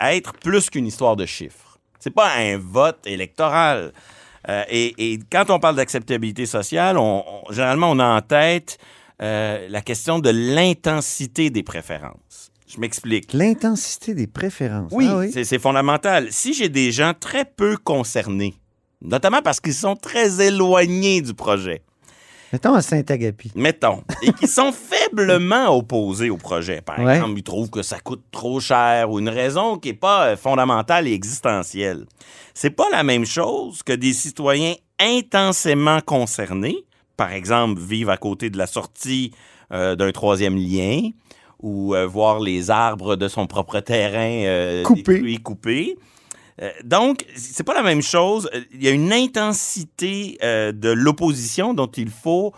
être 0.01 0.33
plus 0.35 0.71
qu'une 0.71 0.87
histoire 0.87 1.17
de 1.17 1.27
chiffres. 1.27 1.79
C'est 1.99 2.11
pas 2.15 2.33
un 2.37 2.59
vote 2.59 3.07
électoral. 3.07 3.93
Euh, 4.49 4.63
et, 4.69 5.13
et 5.13 5.19
quand 5.33 5.51
on 5.51 5.59
parle 5.59 5.77
d'acceptabilité 5.77 6.47
sociale, 6.47 6.99
on, 6.99 7.25
on- 7.27 7.53
généralement, 7.53 7.91
on 7.91 7.99
a 7.99 8.07
en 8.07 8.21
tête 8.21 8.79
euh, 9.23 9.67
la 9.69 9.81
question 9.81 10.19
de 10.21 10.31
l'intensité 10.31 11.51
des 11.51 11.63
préférences. 11.63 12.51
Je 12.69 12.79
m'explique. 12.81 13.33
L'intensité 13.33 14.15
des 14.15 14.27
préférences. 14.27 14.91
Oui, 14.93 15.09
Ah 15.09 15.23
c'est- 15.33 15.45
c'est 15.45 15.59
fondamental. 15.59 16.29
Si 16.33 16.53
j'ai 16.55 16.69
des 16.69 16.93
gens 16.93 17.13
très 17.19 17.45
peu 17.45 17.77
concernés, 17.77 18.55
notamment 19.07 19.41
parce 19.43 19.61
qu'ils 19.61 19.75
sont 19.75 19.97
très 19.97 20.47
éloignés 20.47 21.21
du 21.23 21.33
projet, 21.35 21.83
Mettons 22.53 22.75
à 22.75 22.81
Saint-Agapi. 22.83 23.51
mettons, 23.57 24.03
et 24.23 24.33
qui 24.33 24.47
sont 24.47 24.73
faiblement 24.93 25.77
opposés 25.77 26.31
au 26.31 26.37
projet. 26.37 26.81
Par 26.81 26.99
Ouais. 27.01 27.17
exemple, 27.17 27.39
ils 27.39 27.43
trouvent 27.43 27.71
que 27.71 27.83
ça 27.83 27.99
coûte 28.01 28.23
trop 28.31 28.61
cher 28.61 29.11
ou 29.11 29.19
une 29.19 29.29
raison 29.29 29.79
qui 29.79 29.89
n'est 29.89 29.95
pas 29.95 30.29
euh, 30.29 30.37
fondamentale 30.37 31.09
et 31.09 31.13
existentielle. 31.13 32.07
C'est 32.55 32.71
pas 32.71 32.89
la 32.93 33.03
même 33.03 33.27
chose 33.27 33.83
que 33.83 33.93
des 33.93 34.13
citoyens 34.13 34.75
intensément 35.01 36.01
concernés, 36.01 36.85
par 37.17 37.33
exemple, 37.33 37.81
vivre 37.81 38.11
à 38.11 38.17
côté 38.17 38.49
de 38.51 38.59
la 38.59 38.67
sortie 38.67 39.33
euh, 39.73 39.97
d'un 39.97 40.13
troisième 40.13 40.57
lien 40.57 41.01
ou 41.61 41.95
euh, 41.95 42.07
voir 42.07 42.39
les 42.41 42.71
arbres 42.71 43.17
de 43.17 43.27
son 43.29 43.47
propre 43.47 43.81
terrain 43.81 44.45
euh, 44.47 44.83
coupés. 45.43 45.97
Euh, 46.63 46.71
donc, 46.85 47.25
c'est 47.37 47.65
pas 47.65 47.75
la 47.75 47.83
même 47.83 48.03
chose. 48.03 48.49
Il 48.73 48.83
y 48.83 48.89
a 48.89 48.91
une 48.91 49.13
intensité 49.13 50.39
euh, 50.43 50.73
de 50.73 50.91
l'opposition 50.91 51.75
dont 51.75 51.87
il 51.97 52.11
faut, 52.11 52.53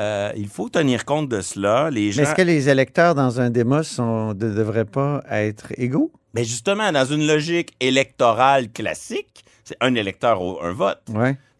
euh, 0.00 0.32
il 0.36 0.48
faut 0.48 0.68
tenir 0.68 1.04
compte 1.04 1.28
de 1.28 1.40
cela. 1.40 1.90
Les 1.90 2.12
gens, 2.12 2.22
Mais 2.22 2.28
est-ce 2.28 2.34
que 2.34 2.42
les 2.42 2.68
électeurs 2.68 3.14
dans 3.14 3.40
un 3.40 3.50
démos 3.50 3.98
ne 3.98 4.32
devraient 4.34 4.84
pas 4.84 5.22
être 5.30 5.68
égaux? 5.76 6.10
Ben 6.34 6.44
justement, 6.44 6.90
dans 6.90 7.04
une 7.04 7.26
logique 7.26 7.74
électorale 7.78 8.70
classique, 8.72 9.44
c'est 9.62 9.76
un 9.80 9.94
électeur 9.94 10.42
au- 10.42 10.60
un 10.62 10.72
vote. 10.72 11.00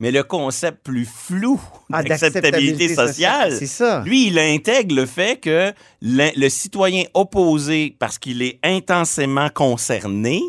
Mais 0.00 0.10
le 0.10 0.24
concept 0.24 0.82
plus 0.82 1.06
flou 1.08 1.60
Ah, 1.92 2.02
d'acceptabilité 2.02 2.92
sociale, 2.92 3.52
ça. 3.66 4.02
lui, 4.04 4.26
il 4.26 4.38
intègre 4.40 4.96
le 4.96 5.06
fait 5.06 5.40
que 5.40 5.72
le 6.02 6.48
citoyen 6.48 7.04
opposé, 7.14 7.94
parce 8.00 8.18
qu'il 8.18 8.42
est 8.42 8.58
intensément 8.64 9.48
concerné, 9.48 10.42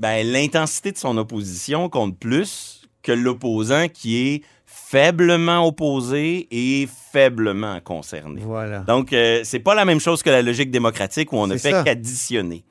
ben, 0.00 0.26
l'intensité 0.26 0.90
de 0.92 0.98
son 0.98 1.16
opposition 1.18 1.88
compte 1.88 2.18
plus 2.18 2.82
que 3.02 3.12
l'opposant 3.12 3.86
qui 3.88 4.16
est 4.16 4.42
faiblement 4.66 5.66
opposé 5.66 6.48
et 6.50 6.88
faiblement 7.12 7.78
concerné. 7.80 8.40
Voilà. 8.44 8.80
Donc, 8.80 9.12
euh, 9.12 9.42
c'est 9.44 9.60
pas 9.60 9.74
la 9.74 9.84
même 9.84 10.00
chose 10.00 10.22
que 10.22 10.30
la 10.30 10.42
logique 10.42 10.70
démocratique 10.70 11.32
où 11.32 11.36
on 11.36 11.46
ne 11.46 11.56
fait 11.56 11.84
qu'additionner. 11.84 12.64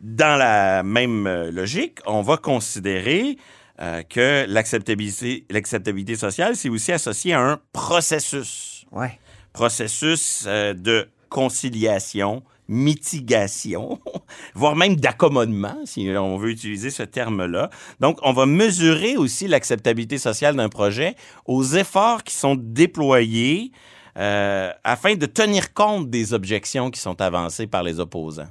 Dans 0.00 0.38
la 0.38 0.82
même 0.82 1.26
euh, 1.26 1.50
logique, 1.50 1.98
on 2.06 2.22
va 2.22 2.36
considérer 2.36 3.36
euh, 3.80 4.02
que 4.02 4.44
l'acceptabilité, 4.48 5.44
l'acceptabilité 5.50 6.16
sociale, 6.16 6.56
c'est 6.56 6.68
aussi 6.68 6.90
associé 6.90 7.32
à 7.32 7.40
un 7.40 7.60
processus. 7.72 8.84
Ouais. 8.90 9.18
Processus 9.52 10.44
euh, 10.46 10.74
de 10.74 11.08
conciliation, 11.28 12.42
mitigation, 12.68 13.98
voire 14.54 14.76
même 14.76 14.96
d'accommodement, 14.96 15.76
si 15.84 16.08
on 16.16 16.36
veut 16.36 16.50
utiliser 16.50 16.90
ce 16.90 17.02
terme-là. 17.02 17.70
Donc, 18.00 18.18
on 18.22 18.32
va 18.32 18.46
mesurer 18.46 19.16
aussi 19.16 19.48
l'acceptabilité 19.48 20.18
sociale 20.18 20.56
d'un 20.56 20.68
projet 20.68 21.14
aux 21.46 21.64
efforts 21.64 22.22
qui 22.24 22.34
sont 22.34 22.56
déployés 22.58 23.72
euh, 24.18 24.70
afin 24.84 25.14
de 25.14 25.26
tenir 25.26 25.72
compte 25.72 26.10
des 26.10 26.34
objections 26.34 26.90
qui 26.90 27.00
sont 27.00 27.20
avancées 27.20 27.66
par 27.66 27.82
les 27.82 28.00
opposants. 28.00 28.48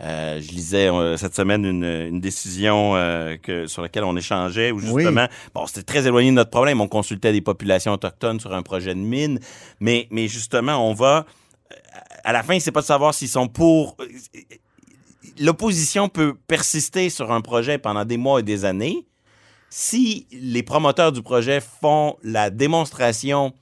Euh, 0.00 0.40
je 0.40 0.52
lisais 0.52 0.88
euh, 0.88 1.16
cette 1.16 1.34
semaine 1.34 1.64
une, 1.64 1.82
une 1.84 2.20
décision 2.20 2.94
euh, 2.94 3.36
que, 3.36 3.66
sur 3.66 3.82
laquelle 3.82 4.04
on 4.04 4.16
échangeait 4.16 4.70
où 4.70 4.76
Oui. 4.76 5.02
justement, 5.02 5.26
bon, 5.54 5.66
c'était 5.66 5.82
très 5.82 6.06
éloigné 6.06 6.30
de 6.30 6.36
notre 6.36 6.50
problème. 6.50 6.80
On 6.80 6.86
consultait 6.86 7.32
des 7.32 7.40
populations 7.40 7.92
autochtones 7.92 8.38
sur 8.38 8.54
un 8.54 8.62
projet 8.62 8.94
de 8.94 9.00
mine, 9.00 9.40
mais, 9.80 10.06
mais 10.12 10.28
justement, 10.28 10.88
on 10.88 10.94
va 10.94 11.26
à 12.28 12.32
la 12.32 12.42
fin, 12.42 12.60
c'est 12.60 12.72
pas 12.72 12.82
de 12.82 12.86
savoir 12.86 13.14
s'ils 13.14 13.30
sont 13.30 13.48
pour. 13.48 13.96
L'opposition 15.40 16.10
peut 16.10 16.34
persister 16.46 17.08
sur 17.08 17.32
un 17.32 17.40
projet 17.40 17.78
pendant 17.78 18.04
des 18.04 18.18
mois 18.18 18.40
et 18.40 18.42
des 18.42 18.66
années. 18.66 19.06
Si 19.70 20.26
les 20.30 20.62
promoteurs 20.62 21.10
du 21.12 21.22
projet 21.22 21.60
font 21.60 22.16
la 22.22 22.50
démonstration 22.50 23.54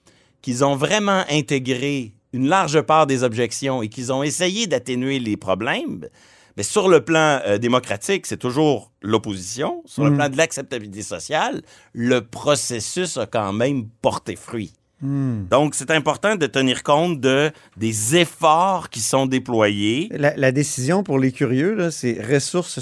qu'ils 0.42 0.64
ont 0.64 0.74
vraiment 0.74 1.22
intégré 1.30 2.12
une 2.32 2.48
large 2.48 2.80
part 2.82 3.06
des 3.06 3.22
objections 3.22 3.82
et 3.82 3.88
qu'ils 3.88 4.12
ont 4.12 4.24
essayé 4.24 4.66
d'atténuer 4.66 5.20
les 5.20 5.36
problèmes, 5.36 6.04
mais 6.56 6.64
sur 6.64 6.88
le 6.88 7.04
plan 7.04 7.40
euh, 7.46 7.58
démocratique, 7.58 8.26
c'est 8.26 8.36
toujours 8.36 8.90
l'opposition. 9.00 9.82
Sur 9.86 10.04
le 10.04 10.10
Mm. 10.10 10.16
plan 10.16 10.28
de 10.30 10.36
l'acceptabilité 10.38 11.02
sociale, 11.02 11.62
le 11.92 12.20
processus 12.20 13.16
a 13.16 13.26
quand 13.26 13.52
même 13.52 13.88
porté 14.02 14.34
fruit. 14.34 14.72
Hmm. 15.02 15.44
Donc, 15.50 15.74
c'est 15.74 15.90
important 15.90 16.36
de 16.36 16.46
tenir 16.46 16.82
compte 16.82 17.20
de, 17.20 17.50
des 17.76 18.16
efforts 18.16 18.88
qui 18.88 19.00
sont 19.00 19.26
déployés. 19.26 20.08
La, 20.12 20.34
la 20.36 20.52
décision 20.52 21.02
pour 21.02 21.18
les 21.18 21.32
curieux, 21.32 21.90
c'est 21.90 22.18
ressources 22.22 22.78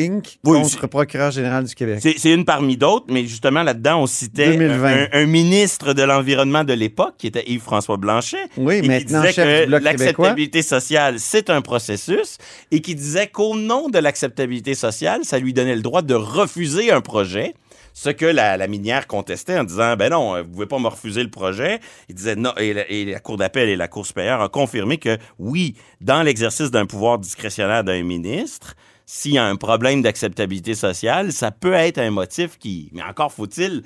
Inc. 0.00 0.38
Oui, 0.44 0.62
contre 0.62 0.86
procureur 0.86 1.30
général 1.30 1.64
du 1.64 1.74
Québec. 1.74 1.98
C'est 2.00 2.32
une 2.32 2.44
parmi 2.44 2.76
d'autres, 2.76 3.06
mais 3.10 3.26
justement 3.26 3.62
là-dedans, 3.62 4.02
on 4.02 4.06
citait 4.06 4.56
2020. 4.56 4.88
un, 4.88 5.08
un 5.12 5.26
ministre 5.26 5.92
de 5.92 6.02
l'Environnement 6.02 6.64
de 6.64 6.72
l'époque, 6.72 7.14
qui 7.18 7.26
était 7.26 7.44
Yves-François 7.46 7.96
Blanchet, 7.96 8.38
Oui, 8.56 8.76
et 8.76 8.80
qui 8.80 8.88
maintenant 8.88 9.20
disait 9.20 9.32
chef 9.32 9.66
que 9.66 9.70
l'acceptabilité 9.70 10.62
sociale, 10.62 11.16
c'est 11.18 11.50
un 11.50 11.60
processus, 11.60 12.38
et 12.70 12.80
qui 12.80 12.94
disait 12.94 13.26
qu'au 13.26 13.56
nom 13.56 13.88
de 13.88 13.98
l'acceptabilité 13.98 14.74
sociale, 14.74 15.20
ça 15.24 15.38
lui 15.38 15.52
donnait 15.52 15.76
le 15.76 15.82
droit 15.82 16.02
de 16.02 16.14
refuser 16.14 16.90
un 16.90 17.00
projet. 17.00 17.54
Ce 18.02 18.08
que 18.08 18.24
la, 18.24 18.66
minière 18.66 19.06
contestait 19.06 19.58
en 19.58 19.64
disant, 19.64 19.94
ben 19.94 20.08
non, 20.08 20.34
euh, 20.34 20.40
vous 20.40 20.48
pouvez 20.48 20.64
pas 20.64 20.78
me 20.78 20.88
refuser 20.88 21.22
le 21.22 21.28
projet. 21.28 21.80
Il 22.08 22.14
disait 22.14 22.34
non, 22.34 22.54
et 22.56 22.72
la, 22.72 22.90
et 22.90 23.04
la 23.04 23.20
Cour 23.20 23.36
d'appel 23.36 23.68
et 23.68 23.76
la 23.76 23.88
Cour 23.88 24.06
supérieure 24.06 24.40
ont 24.40 24.48
confirmé 24.48 24.96
que 24.96 25.18
oui, 25.38 25.76
dans 26.00 26.22
l'exercice 26.22 26.70
d'un 26.70 26.86
pouvoir 26.86 27.18
discrétionnaire 27.18 27.84
d'un 27.84 28.02
ministre, 28.02 28.74
s'il 29.04 29.32
y 29.32 29.38
a 29.38 29.44
un 29.44 29.56
problème 29.56 30.00
d'acceptabilité 30.00 30.74
sociale, 30.74 31.30
ça 31.30 31.50
peut 31.50 31.74
être 31.74 31.98
un 31.98 32.10
motif 32.10 32.56
qui, 32.56 32.88
mais 32.94 33.02
encore 33.02 33.34
faut-il 33.34 33.82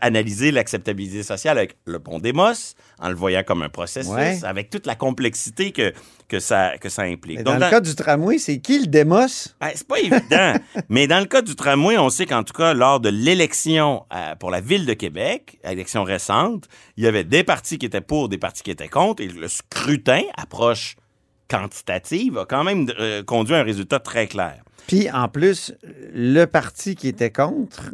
analyser 0.00 0.50
l'acceptabilité 0.50 1.22
sociale 1.22 1.56
avec 1.58 1.76
le 1.84 2.00
pont 2.00 2.18
Demos, 2.18 2.74
en 2.98 3.08
le 3.08 3.14
voyant 3.14 3.42
comme 3.44 3.62
un 3.62 3.68
processus, 3.68 4.10
Ouais. 4.10 4.38
avec 4.42 4.68
toute 4.68 4.84
la 4.86 4.96
complexité 4.96 5.70
que, 5.70 5.92
que, 6.28 6.40
ça, 6.40 6.76
que 6.78 6.88
ça 6.88 7.02
implique. 7.02 7.38
Mais 7.38 7.44
Donc, 7.44 7.58
dans 7.58 7.66
le 7.66 7.70
cas 7.70 7.80
du 7.80 7.94
tramway, 7.94 8.38
c'est 8.38 8.58
qui 8.58 8.80
le 8.80 8.86
démos? 8.86 9.54
ben, 9.60 9.70
c'est 9.74 9.86
pas 9.86 9.98
évident. 10.00 10.54
Mais 10.88 11.06
dans 11.06 11.20
le 11.20 11.26
cas 11.26 11.42
du 11.42 11.54
tramway, 11.54 11.96
on 11.98 12.10
sait 12.10 12.26
qu'en 12.26 12.42
tout 12.42 12.52
cas, 12.52 12.74
lors 12.74 12.98
de 12.98 13.08
l'élection 13.10 14.04
euh, 14.12 14.34
pour 14.34 14.50
la 14.50 14.60
ville 14.60 14.86
de 14.86 14.94
Québec, 14.94 15.60
élection 15.64 16.02
récente, 16.02 16.66
il 16.96 17.04
y 17.04 17.06
avait 17.06 17.24
des 17.24 17.44
partis 17.44 17.78
qui 17.78 17.86
étaient 17.86 18.00
pour, 18.00 18.28
des 18.28 18.38
partis 18.38 18.62
qui 18.62 18.70
étaient 18.72 18.88
contre, 18.88 19.22
et 19.22 19.28
le 19.28 19.46
scrutin, 19.48 20.22
approche 20.36 20.96
quantitative, 21.48 22.38
a 22.38 22.44
quand 22.44 22.64
même 22.64 22.86
euh, 22.98 23.22
conduit 23.22 23.54
à 23.54 23.58
un 23.58 23.64
résultat 23.64 23.98
très 23.98 24.26
clair. 24.26 24.62
Puis 24.86 25.10
en 25.10 25.28
plus, 25.28 25.74
le 26.12 26.44
parti 26.46 26.94
qui 26.96 27.08
était 27.08 27.30
contre 27.30 27.92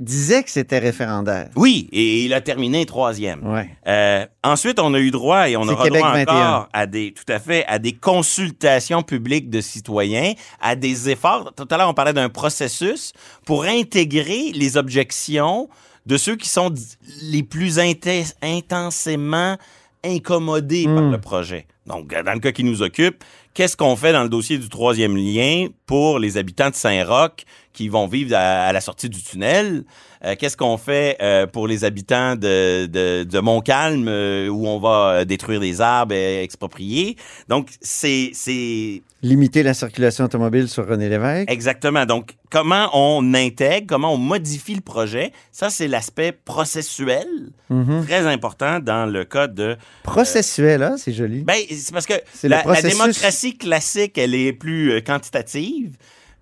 disait 0.00 0.42
que 0.42 0.50
c'était 0.50 0.78
référendaire. 0.80 1.48
Oui, 1.56 1.88
et 1.92 2.24
il 2.24 2.34
a 2.34 2.40
terminé 2.40 2.84
troisième. 2.84 3.46
Ouais. 3.46 3.70
Euh, 3.86 4.26
ensuite, 4.42 4.80
on 4.80 4.92
a 4.94 4.98
eu 4.98 5.10
droit, 5.10 5.48
et 5.48 5.56
on 5.56 5.62
aura 5.62 5.84
Québec 5.84 6.00
droit 6.00 6.12
21. 6.12 6.22
encore 6.34 6.68
à 6.72 6.86
des, 6.86 7.12
tout 7.14 7.32
à 7.32 7.38
fait, 7.38 7.64
à 7.66 7.78
des 7.78 7.92
consultations 7.92 9.02
publiques 9.02 9.48
de 9.50 9.60
citoyens, 9.60 10.32
à 10.60 10.74
des 10.76 11.10
efforts. 11.10 11.52
Tout 11.56 11.66
à 11.70 11.76
l'heure, 11.76 11.88
on 11.88 11.94
parlait 11.94 12.12
d'un 12.12 12.28
processus 12.28 13.12
pour 13.46 13.64
intégrer 13.64 14.50
les 14.52 14.76
objections 14.76 15.68
de 16.06 16.16
ceux 16.16 16.36
qui 16.36 16.48
sont 16.48 16.74
les 17.22 17.42
plus 17.42 17.78
inten- 17.78 18.34
intensément 18.42 19.56
incommodés 20.04 20.84
par 20.84 21.02
Hmm. 21.02 21.12
le 21.12 21.20
projet. 21.20 21.66
Donc, 21.86 22.08
dans 22.24 22.32
le 22.32 22.40
cas 22.40 22.52
qui 22.52 22.64
nous 22.64 22.80
occupe, 22.82 23.22
qu'est-ce 23.52 23.76
qu'on 23.76 23.94
fait 23.96 24.12
dans 24.12 24.22
le 24.22 24.28
dossier 24.30 24.56
du 24.58 24.68
troisième 24.68 25.16
lien 25.16 25.66
pour 25.86 26.18
les 26.18 26.38
habitants 26.38 26.70
de 26.70 26.74
Saint-Roch 26.74 27.44
qui 27.72 27.88
vont 27.88 28.06
vivre 28.06 28.34
à, 28.36 28.66
à 28.66 28.72
la 28.72 28.80
sortie 28.80 29.08
du 29.08 29.22
tunnel? 29.22 29.84
Euh, 30.24 30.34
qu'est-ce 30.38 30.56
qu'on 30.56 30.78
fait 30.78 31.18
euh, 31.20 31.46
pour 31.46 31.68
les 31.68 31.84
habitants 31.84 32.34
de, 32.36 32.86
de, 32.86 33.24
de 33.24 33.38
Montcalm 33.40 34.06
euh, 34.08 34.48
où 34.48 34.66
on 34.66 34.78
va 34.80 35.26
détruire 35.26 35.60
des 35.60 35.82
arbres 35.82 36.14
et 36.14 36.42
exproprier? 36.42 37.16
Donc, 37.48 37.68
c'est... 37.82 38.30
c'est 38.32 39.02
Limiter 39.22 39.62
la 39.62 39.72
circulation 39.72 40.26
automobile 40.26 40.68
sur 40.68 40.86
René 40.86 41.08
Lévesque. 41.08 41.50
Exactement. 41.50 42.04
Donc, 42.04 42.32
comment 42.50 42.90
on 42.92 43.32
intègre, 43.32 43.86
comment 43.88 44.12
on 44.12 44.18
modifie 44.18 44.74
le 44.74 44.82
projet, 44.82 45.32
ça, 45.50 45.70
c'est 45.70 45.88
l'aspect 45.88 46.32
processuel, 46.32 47.26
Mhm. 47.70 48.04
très 48.04 48.26
important 48.26 48.80
dans 48.80 49.06
le 49.10 49.24
cas 49.24 49.46
de... 49.46 49.76
Processuel, 50.02 50.82
hein, 50.82 50.96
c'est 50.98 51.14
joli. 51.14 51.40
Ben, 51.42 51.56
c'est 51.76 51.92
parce 51.92 52.06
que 52.06 52.14
la, 52.42 52.82
démocratie 52.82 53.56
classique, 53.56 54.18
elle 54.18 54.34
est 54.34 54.52
plus 54.52 54.92
euh, 54.92 55.00
quantitative. 55.00 55.96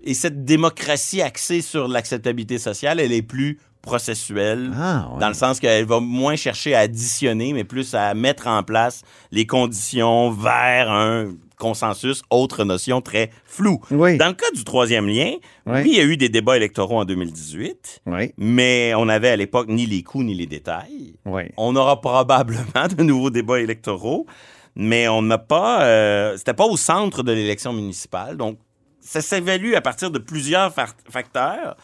Et 0.04 0.14
cette 0.14 0.44
démocratie 0.44 1.22
axée 1.22 1.60
sur 1.60 1.86
l'acceptabilité 1.86 2.58
sociale, 2.58 2.98
elle 2.98 3.12
est 3.12 3.22
plus 3.22 3.58
processuelle. 3.82 4.72
Ah, 4.76 5.08
ouais. 5.12 5.20
Dans 5.20 5.28
le 5.28 5.34
sens 5.34 5.60
qu'elle 5.60 5.84
va 5.84 6.00
moins 6.00 6.36
chercher 6.36 6.74
à 6.74 6.80
additionner, 6.80 7.52
mais 7.52 7.64
plus 7.64 7.94
à 7.94 8.14
mettre 8.14 8.46
en 8.46 8.62
place 8.62 9.02
les 9.30 9.46
conditions 9.46 10.30
vers 10.30 10.90
un 10.90 11.32
consensus, 11.58 12.22
autre 12.30 12.64
notion 12.64 13.00
très 13.00 13.30
floue. 13.44 13.80
Oui. 13.92 14.16
Dans 14.18 14.26
le 14.26 14.32
cas 14.32 14.50
du 14.52 14.64
troisième 14.64 15.06
lien, 15.06 15.34
Oui. 15.66 15.72
oui, 15.74 15.82
il 15.86 15.96
y 15.96 16.00
a 16.00 16.04
eu 16.04 16.16
des 16.16 16.28
débats 16.28 16.56
électoraux 16.56 16.98
en 16.98 17.04
2018, 17.04 18.00
Oui, 18.06 18.32
mais 18.36 18.94
on 18.96 19.04
n'avait 19.04 19.28
à 19.28 19.36
l'époque 19.36 19.68
ni 19.68 19.86
les 19.86 20.02
coûts 20.02 20.24
ni 20.24 20.34
les 20.34 20.46
détails. 20.46 21.14
On 21.56 21.76
aura 21.76 22.00
probablement 22.00 22.88
de 22.96 23.02
nouveaux 23.04 23.30
débats 23.30 23.60
électoraux, 23.60 24.26
mais 24.76 25.08
on 25.08 25.22
n'a 25.22 25.38
pas. 25.38 25.82
euh, 25.84 26.36
C'était 26.36 26.54
pas 26.54 26.66
au 26.66 26.76
centre 26.76 27.22
de 27.22 27.32
l'élection 27.32 27.72
municipale. 27.72 28.36
Donc, 28.36 28.58
ça 29.00 29.20
s'évalue 29.20 29.74
à 29.74 29.80
partir 29.80 30.10
de 30.10 30.18
plusieurs 30.18 30.72
fa- 30.72 30.86
facteurs. 31.10 31.76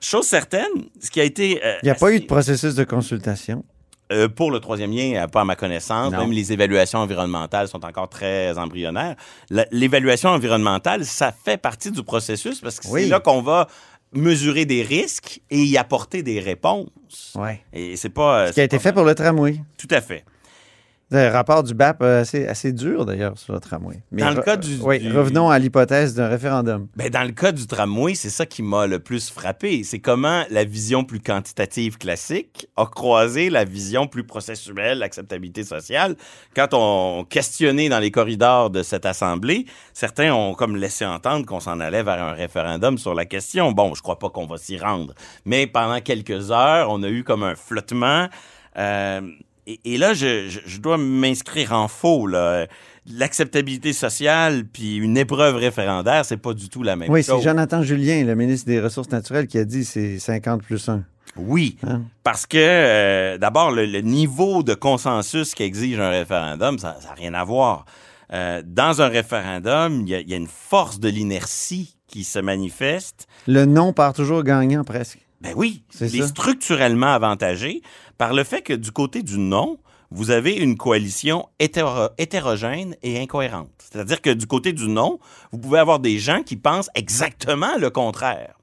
Chose 0.00 0.26
certaine, 0.26 0.68
ce 1.00 1.10
qui 1.10 1.20
a 1.20 1.24
été. 1.24 1.64
euh, 1.64 1.76
Il 1.82 1.86
n'y 1.86 1.90
a 1.90 1.94
pas 1.94 2.12
eu 2.12 2.20
de 2.20 2.26
processus 2.26 2.74
de 2.74 2.84
consultation? 2.84 3.64
euh, 4.10 4.28
pour 4.28 4.50
le 4.50 4.60
troisième 4.60 4.90
lien, 4.92 5.26
pas 5.26 5.40
à 5.40 5.44
ma 5.44 5.56
connaissance. 5.56 6.12
Non. 6.12 6.18
Même 6.18 6.32
les 6.32 6.52
évaluations 6.52 6.98
environnementales 6.98 7.66
sont 7.68 7.82
encore 7.82 8.10
très 8.10 8.58
embryonnaires. 8.58 9.16
L'évaluation 9.70 10.28
environnementale, 10.28 11.06
ça 11.06 11.32
fait 11.32 11.56
partie 11.56 11.90
du 11.90 12.02
processus 12.02 12.60
parce 12.60 12.78
que 12.78 12.88
Oui. 12.88 13.04
c'est 13.04 13.08
là 13.08 13.20
qu'on 13.20 13.40
va 13.40 13.68
mesurer 14.12 14.66
des 14.66 14.82
risques 14.82 15.40
et 15.50 15.62
y 15.64 15.78
apporter 15.78 16.22
des 16.22 16.40
réponses. 16.40 16.90
Ouais. 17.34 17.62
Et 17.72 17.96
c'est 17.96 18.10
pas. 18.10 18.48
Ce 18.48 18.52
qui 18.52 18.60
a 18.60 18.64
été 18.64 18.78
fait 18.78 18.92
pour 18.92 19.04
le 19.04 19.14
tramway. 19.14 19.60
Tout 19.78 19.88
à 19.90 20.02
fait. 20.02 20.24
Le 21.14 21.28
rapport 21.28 21.62
du 21.62 21.74
BAP 21.74 22.00
euh, 22.02 22.22
assez, 22.22 22.46
assez 22.46 22.72
dur, 22.72 23.04
d'ailleurs, 23.04 23.36
sur 23.36 23.52
le 23.52 23.60
tramway. 23.60 24.02
Mais 24.10 24.22
Dans 24.22 24.30
le 24.30 24.40
cas 24.40 24.56
du- 24.56 24.78
Oui, 24.82 24.98
du- 24.98 25.12
revenons 25.16 25.50
à 25.50 25.58
l'hypothèse 25.58 26.14
d'un 26.14 26.26
référendum. 26.28 26.88
Ben, 26.96 27.10
dans 27.10 27.22
le 27.24 27.32
cas 27.32 27.52
du 27.52 27.66
tramway, 27.66 28.14
c'est 28.14 28.30
ça 28.30 28.46
qui 28.46 28.62
m'a 28.62 28.86
le 28.86 28.98
plus 28.98 29.28
frappé. 29.30 29.84
C'est 29.84 29.98
comment 29.98 30.44
la 30.48 30.64
vision 30.64 31.04
plus 31.04 31.20
quantitative 31.20 31.98
classique 31.98 32.66
a 32.76 32.86
croisé 32.86 33.50
la 33.50 33.64
vision 33.64 34.06
plus 34.06 34.24
processuelle, 34.24 34.98
l'acceptabilité 35.00 35.64
sociale. 35.64 36.16
Quand 36.56 36.68
on 36.72 37.24
questionnait 37.24 37.90
dans 37.90 37.98
les 37.98 38.10
corridors 38.10 38.70
de 38.70 38.82
cette 38.82 39.04
assemblée, 39.04 39.66
certains 39.92 40.32
ont 40.32 40.54
comme 40.54 40.76
laissé 40.76 41.04
entendre 41.04 41.44
qu'on 41.44 41.60
s'en 41.60 41.78
allait 41.80 42.02
vers 42.02 42.22
un 42.22 42.32
référendum 42.32 42.96
sur 42.96 43.14
la 43.14 43.26
question. 43.26 43.72
Bon, 43.72 43.94
je 43.94 44.00
crois 44.00 44.18
pas 44.18 44.30
qu'on 44.30 44.46
va 44.46 44.56
s'y 44.56 44.78
rendre. 44.78 45.12
Mais 45.44 45.66
pendant 45.66 46.00
quelques 46.00 46.50
heures, 46.50 46.88
on 46.90 47.02
a 47.02 47.08
eu 47.08 47.22
comme 47.22 47.42
un 47.42 47.54
flottement. 47.54 48.28
Euh, 48.78 49.20
et, 49.66 49.80
et 49.84 49.98
là, 49.98 50.14
je, 50.14 50.48
je- 50.48 50.60
je 50.66 50.78
dois 50.80 50.98
m'inscrire 50.98 51.72
en 51.72 51.88
faux. 51.88 52.26
là. 52.26 52.66
L'acceptabilité 53.16 53.92
sociale 53.92 54.64
puis 54.64 54.96
une 54.96 55.16
épreuve 55.16 55.56
référendaire, 55.56 56.24
c'est 56.24 56.36
pas 56.36 56.54
du 56.54 56.68
tout 56.68 56.82
la 56.82 56.96
même 56.96 57.10
Oui, 57.10 57.22
c'est 57.22 57.32
chose. 57.32 57.42
Jonathan 57.44 57.82
Julien, 57.82 58.24
le 58.24 58.34
ministre 58.34 58.66
des 58.66 58.80
Ressources 58.80 59.10
naturelles, 59.10 59.46
qui 59.48 59.58
a 59.58 59.64
dit 59.64 59.84
c'est 59.84 60.18
50 60.18 60.62
plus 60.62 60.88
1. 60.88 61.04
Oui, 61.36 61.76
Hein? 61.86 62.02
parce 62.24 62.46
que 62.46 62.58
euh, 62.58 63.38
d'abord, 63.38 63.70
le, 63.72 63.86
le 63.86 64.00
niveau 64.02 64.62
de 64.62 64.74
consensus 64.74 65.54
qu'exige 65.54 65.98
un 65.98 66.10
référendum, 66.10 66.78
ça 66.78 66.96
n'a 67.02 67.14
rien 67.14 67.34
à 67.34 67.42
voir. 67.44 67.86
Euh, 68.32 68.62
dans 68.64 69.02
un 69.02 69.08
référendum, 69.08 70.02
il 70.02 70.08
y, 70.08 70.14
a- 70.14 70.20
il 70.20 70.28
y 70.28 70.34
a 70.34 70.36
une 70.36 70.46
force 70.48 71.00
de 71.00 71.08
l'inertie 71.08 71.96
qui 72.06 72.24
se 72.24 72.38
manifeste. 72.38 73.26
Le 73.46 73.64
non 73.64 73.92
part 73.92 74.12
toujours 74.12 74.42
gagnant, 74.42 74.84
presque. 74.84 75.18
Ben 75.40 75.54
oui, 75.56 75.82
C'est 75.90 76.08
il 76.12 76.22
est 76.22 76.26
structurellement 76.28 77.12
avantagé 77.14 77.82
par 78.22 78.34
le 78.34 78.44
fait 78.44 78.62
que 78.62 78.72
du 78.72 78.92
côté 78.92 79.24
du 79.24 79.36
non, 79.36 79.78
vous 80.12 80.30
avez 80.30 80.54
une 80.54 80.76
coalition 80.76 81.48
hétéro- 81.58 82.10
hétérogène 82.18 82.94
et 83.02 83.20
incohérente. 83.20 83.68
C'est-à-dire 83.92 84.20
que 84.22 84.30
du 84.30 84.46
côté 84.46 84.72
du 84.72 84.86
non, 84.88 85.18
vous 85.50 85.58
pouvez 85.58 85.80
avoir 85.80 85.98
des 85.98 86.20
gens 86.20 86.44
qui 86.44 86.54
pensent 86.54 86.88
exactement 86.94 87.76
le 87.80 87.90
contraire. 87.90 88.54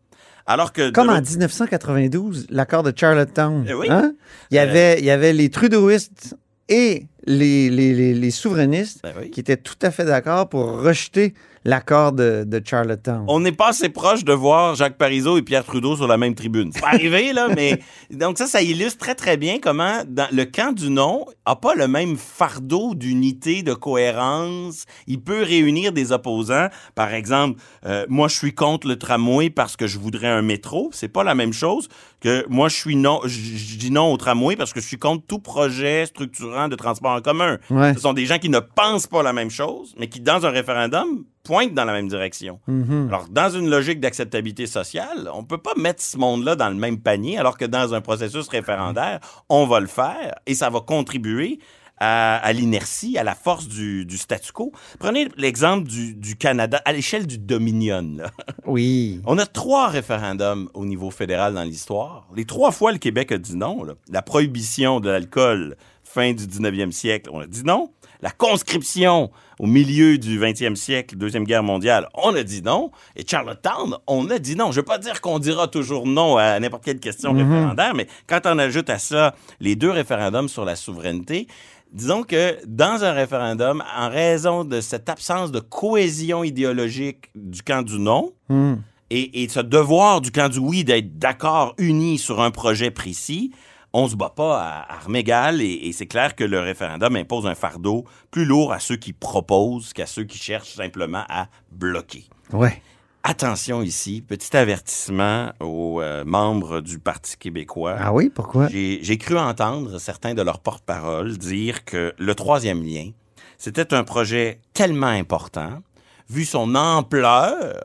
Alors 0.45 0.71
que 0.71 0.91
Comme 0.91 1.09
en 1.09 1.15
l'autre- 1.15 1.27
1992, 1.29 2.47
l'accord 2.49 2.83
de 2.83 2.93
Charlottetown. 2.95 3.65
Eh 3.69 3.73
oui. 3.73 3.87
Hein? 3.89 4.13
Il, 4.49 4.55
y 4.55 4.59
Euh, 4.59 4.63
avait, 4.63 4.99
il 4.99 5.03
y 5.05 5.11
avait 5.11 5.33
les 5.33 5.49
trudeauistes 5.49 6.37
et 6.69 7.07
les, 7.25 7.69
les, 7.69 7.93
les, 7.93 8.13
les 8.13 8.31
souverainistes 8.31 9.01
Ben 9.03 9.13
oui. 9.19 9.29
qui 9.29 9.41
étaient 9.41 9.57
tout 9.57 9.75
à 9.81 9.91
fait 9.91 10.05
d'accord 10.05 10.47
pour 10.47 10.81
rejeter 10.81 11.33
l'accord 11.65 12.11
de, 12.11 12.43
de 12.45 12.61
Charlottetown. 12.63 13.25
On 13.27 13.39
n'est 13.39 13.51
pas 13.51 13.69
assez 13.69 13.89
proche 13.89 14.23
de 14.23 14.33
voir 14.33 14.75
Jacques 14.75 14.97
Parizeau 14.97 15.37
et 15.37 15.41
Pierre 15.41 15.63
Trudeau 15.63 15.95
sur 15.95 16.07
la 16.07 16.17
même 16.17 16.35
tribune. 16.35 16.71
C'est 16.73 16.81
pas 16.81 16.89
arrivé, 16.89 17.33
là, 17.33 17.47
mais. 17.55 17.79
Donc, 18.11 18.37
ça, 18.37 18.47
ça 18.47 18.61
illustre 18.61 18.97
très, 18.97 19.15
très 19.15 19.37
bien 19.37 19.59
comment 19.59 20.03
dans 20.07 20.27
le 20.31 20.45
camp 20.45 20.73
du 20.73 20.89
non 20.89 21.25
a 21.45 21.55
pas 21.55 21.75
le 21.75 21.87
même 21.87 22.17
fardeau 22.17 22.95
d'unité, 22.95 23.63
de 23.63 23.73
cohérence. 23.73 24.85
Il 25.07 25.21
peut 25.21 25.43
réunir 25.43 25.91
des 25.91 26.11
opposants. 26.11 26.69
Par 26.95 27.13
exemple, 27.13 27.59
euh, 27.85 28.05
moi, 28.09 28.27
je 28.27 28.35
suis 28.35 28.53
contre 28.53 28.87
le 28.87 28.97
tramway 28.97 29.49
parce 29.49 29.75
que 29.75 29.87
je 29.87 29.97
voudrais 29.97 30.27
un 30.27 30.41
métro. 30.41 30.89
C'est 30.93 31.07
pas 31.07 31.23
la 31.23 31.35
même 31.35 31.53
chose 31.53 31.87
que 32.21 32.45
moi, 32.49 32.69
je 32.69 32.75
suis 32.75 32.95
non. 32.95 33.21
Je 33.25 33.39
je 33.69 33.77
dis 33.77 33.91
non 33.91 34.11
au 34.11 34.17
tramway 34.17 34.55
parce 34.55 34.73
que 34.73 34.81
je 34.81 34.87
suis 34.87 34.97
contre 34.97 35.25
tout 35.25 35.39
projet 35.39 36.05
structurant 36.05 36.67
de 36.67 36.75
transport 36.75 37.11
en 37.11 37.21
commun. 37.21 37.57
Ouais. 37.69 37.93
Ce 37.93 38.01
sont 38.01 38.13
des 38.13 38.25
gens 38.25 38.39
qui 38.39 38.49
ne 38.49 38.59
pensent 38.59 39.07
pas 39.07 39.23
la 39.23 39.33
même 39.33 39.49
chose, 39.49 39.95
mais 39.97 40.07
qui, 40.07 40.19
dans 40.19 40.45
un 40.45 40.49
référendum, 40.49 41.23
pointent 41.49 41.73
dans 41.73 41.85
la 41.85 41.93
même 41.93 42.07
direction. 42.07 42.59
Mhm. 42.67 43.07
Alors, 43.09 43.25
dans 43.27 43.49
une 43.49 43.71
logique 43.71 43.99
d'acceptabilité 43.99 44.67
sociale, 44.67 45.27
on 45.33 45.43
peut 45.43 45.57
pas 45.57 45.73
mettre 45.75 45.99
ce 46.03 46.15
monde-là 46.15 46.55
dans 46.55 46.69
le 46.69 46.75
même 46.75 46.99
panier, 46.99 47.39
alors 47.39 47.57
que 47.57 47.65
dans 47.65 47.95
un 47.95 48.01
processus 48.01 48.47
référendaire, 48.49 49.19
on 49.49 49.65
va 49.65 49.79
le 49.79 49.87
faire 49.87 50.35
et 50.45 50.53
ça 50.53 50.69
va 50.69 50.81
contribuer 50.81 51.57
à, 51.97 52.35
à 52.37 52.53
l'inertie, 52.53 53.17
à 53.17 53.23
la 53.23 53.33
force 53.33 53.67
du, 53.67 54.05
du 54.05 54.17
statu 54.17 54.51
quo. 54.51 54.71
Prenez 54.99 55.27
l'exemple 55.37 55.87
du, 55.87 56.13
du 56.13 56.35
Canada 56.35 56.79
à 56.85 56.93
l'échelle 56.93 57.25
du 57.25 57.39
Dominion. 57.39 58.07
là. 58.17 58.29
Oui. 58.67 59.19
On 59.25 59.39
a 59.39 59.47
trois 59.47 59.87
référendums 59.87 60.69
au 60.75 60.85
niveau 60.85 61.09
fédéral 61.09 61.55
dans 61.55 61.63
l'histoire. 61.63 62.27
Les 62.35 62.45
trois 62.45 62.71
fois, 62.71 62.91
le 62.91 62.99
Québec 62.99 63.31
a 63.31 63.39
dit 63.39 63.55
non. 63.57 63.83
là. 63.83 63.93
La 64.11 64.21
prohibition 64.21 64.99
de 64.99 65.09
l'alcool, 65.09 65.75
fin 66.03 66.31
du 66.33 66.45
19e 66.45 66.91
siècle, 66.91 67.31
on 67.33 67.39
a 67.39 67.47
dit 67.47 67.63
non. 67.65 67.89
La 68.21 68.31
conscription 68.31 69.31
au 69.59 69.65
milieu 69.65 70.17
du 70.17 70.39
20e 70.39 70.75
siècle, 70.75 71.15
Deuxième 71.15 71.45
Guerre 71.45 71.63
mondiale, 71.63 72.09
on 72.13 72.35
a 72.35 72.43
dit 72.43 72.61
non. 72.61 72.91
Et 73.15 73.25
Charlottetown, 73.25 73.95
on 74.07 74.29
a 74.29 74.39
dit 74.39 74.55
non. 74.57 74.71
Je 74.71 74.77
veux 74.81 74.85
pas 74.85 74.97
dire 74.97 75.21
qu'on 75.21 75.39
dira 75.39 75.67
toujours 75.69 76.05
non 76.05 76.35
à 76.37 76.59
n'importe 76.59 76.83
quelle 76.83 76.99
question 76.99 77.31
référendaire, 77.33 77.93
mais 77.95 78.07
quand 78.27 78.41
on 78.45 78.59
ajoute 78.59 78.89
à 78.89 78.99
ça 78.99 79.35
les 79.61 79.75
deux 79.77 79.91
référendums 79.91 80.49
sur 80.49 80.65
la 80.65 80.75
souveraineté, 80.75 81.47
disons 81.93 82.23
que 82.23 82.57
dans 82.67 83.03
un 83.05 83.13
référendum, 83.13 83.81
en 83.97 84.09
raison 84.09 84.65
de 84.65 84.81
cette 84.81 85.07
absence 85.07 85.51
de 85.51 85.61
cohésion 85.61 86.43
idéologique 86.43 87.29
du 87.35 87.61
camp 87.63 87.83
du 87.83 87.99
non, 87.99 88.33
Hmm. 88.49 88.75
et, 89.11 89.43
et 89.43 89.47
ce 89.49 89.59
devoir 89.61 90.19
du 90.21 90.31
camp 90.31 90.49
du 90.49 90.59
oui 90.59 90.83
d'être 90.83 91.17
d'accord, 91.19 91.73
unis 91.77 92.17
sur 92.17 92.41
un 92.41 92.51
projet 92.51 92.91
précis, 92.91 93.51
on 93.93 94.07
se 94.07 94.15
bat 94.15 94.33
pas 94.35 94.61
à 94.61 94.93
armes 94.93 95.15
égales 95.15 95.61
et, 95.61 95.87
et 95.87 95.91
c'est 95.93 96.05
clair 96.05 96.35
que 96.35 96.43
le 96.43 96.59
référendum 96.59 97.15
impose 97.15 97.47
un 97.47 97.55
fardeau 97.55 98.05
plus 98.31 98.45
lourd 98.45 98.71
à 98.71 98.79
ceux 98.79 98.97
qui 98.97 99.13
proposent 99.13 99.93
qu'à 99.93 100.05
ceux 100.05 100.23
qui 100.23 100.37
cherchent 100.37 100.75
simplement 100.75 101.23
à 101.29 101.47
bloquer. 101.71 102.25
Ouais. 102.53 102.81
Attention 103.23 103.81
ici, 103.81 104.21
petit 104.25 104.55
avertissement 104.55 105.51
aux 105.59 106.01
euh, 106.01 106.23
membres 106.23 106.79
du 106.79 106.99
Parti 106.99 107.35
québécois. 107.37 107.97
Ah 107.99 108.13
oui, 108.13 108.29
pourquoi? 108.29 108.69
J'ai 108.69 108.99
j'ai 109.01 109.17
cru 109.17 109.37
entendre 109.37 109.99
certains 109.99 110.33
de 110.33 110.41
leurs 110.41 110.59
porte-paroles 110.59 111.37
dire 111.37 111.83
que 111.83 112.13
le 112.17 112.33
troisième 112.33 112.81
lien, 112.81 113.11
c'était 113.57 113.93
un 113.93 114.05
projet 114.05 114.61
tellement 114.73 115.07
important, 115.07 115.81
vu 116.29 116.45
son 116.45 116.75
ampleur, 116.75 117.75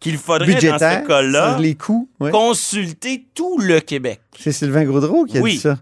qu'il 0.00 0.18
faudrait, 0.18 0.46
dans 0.46 0.52
Budgétaire, 0.54 1.02
ce 1.02 1.08
cas-là, 1.08 1.58
les 1.58 1.74
coûts. 1.74 2.08
ouais. 2.20 2.30
consulter 2.30 3.26
tout 3.34 3.58
le 3.58 3.80
Québec. 3.80 4.20
C'est 4.38 4.52
Sylvain 4.52 4.84
Gaudreau 4.84 5.24
qui 5.24 5.38
a 5.38 5.40
Oui. 5.40 5.52
dit 5.54 5.58
ça. 5.58 5.78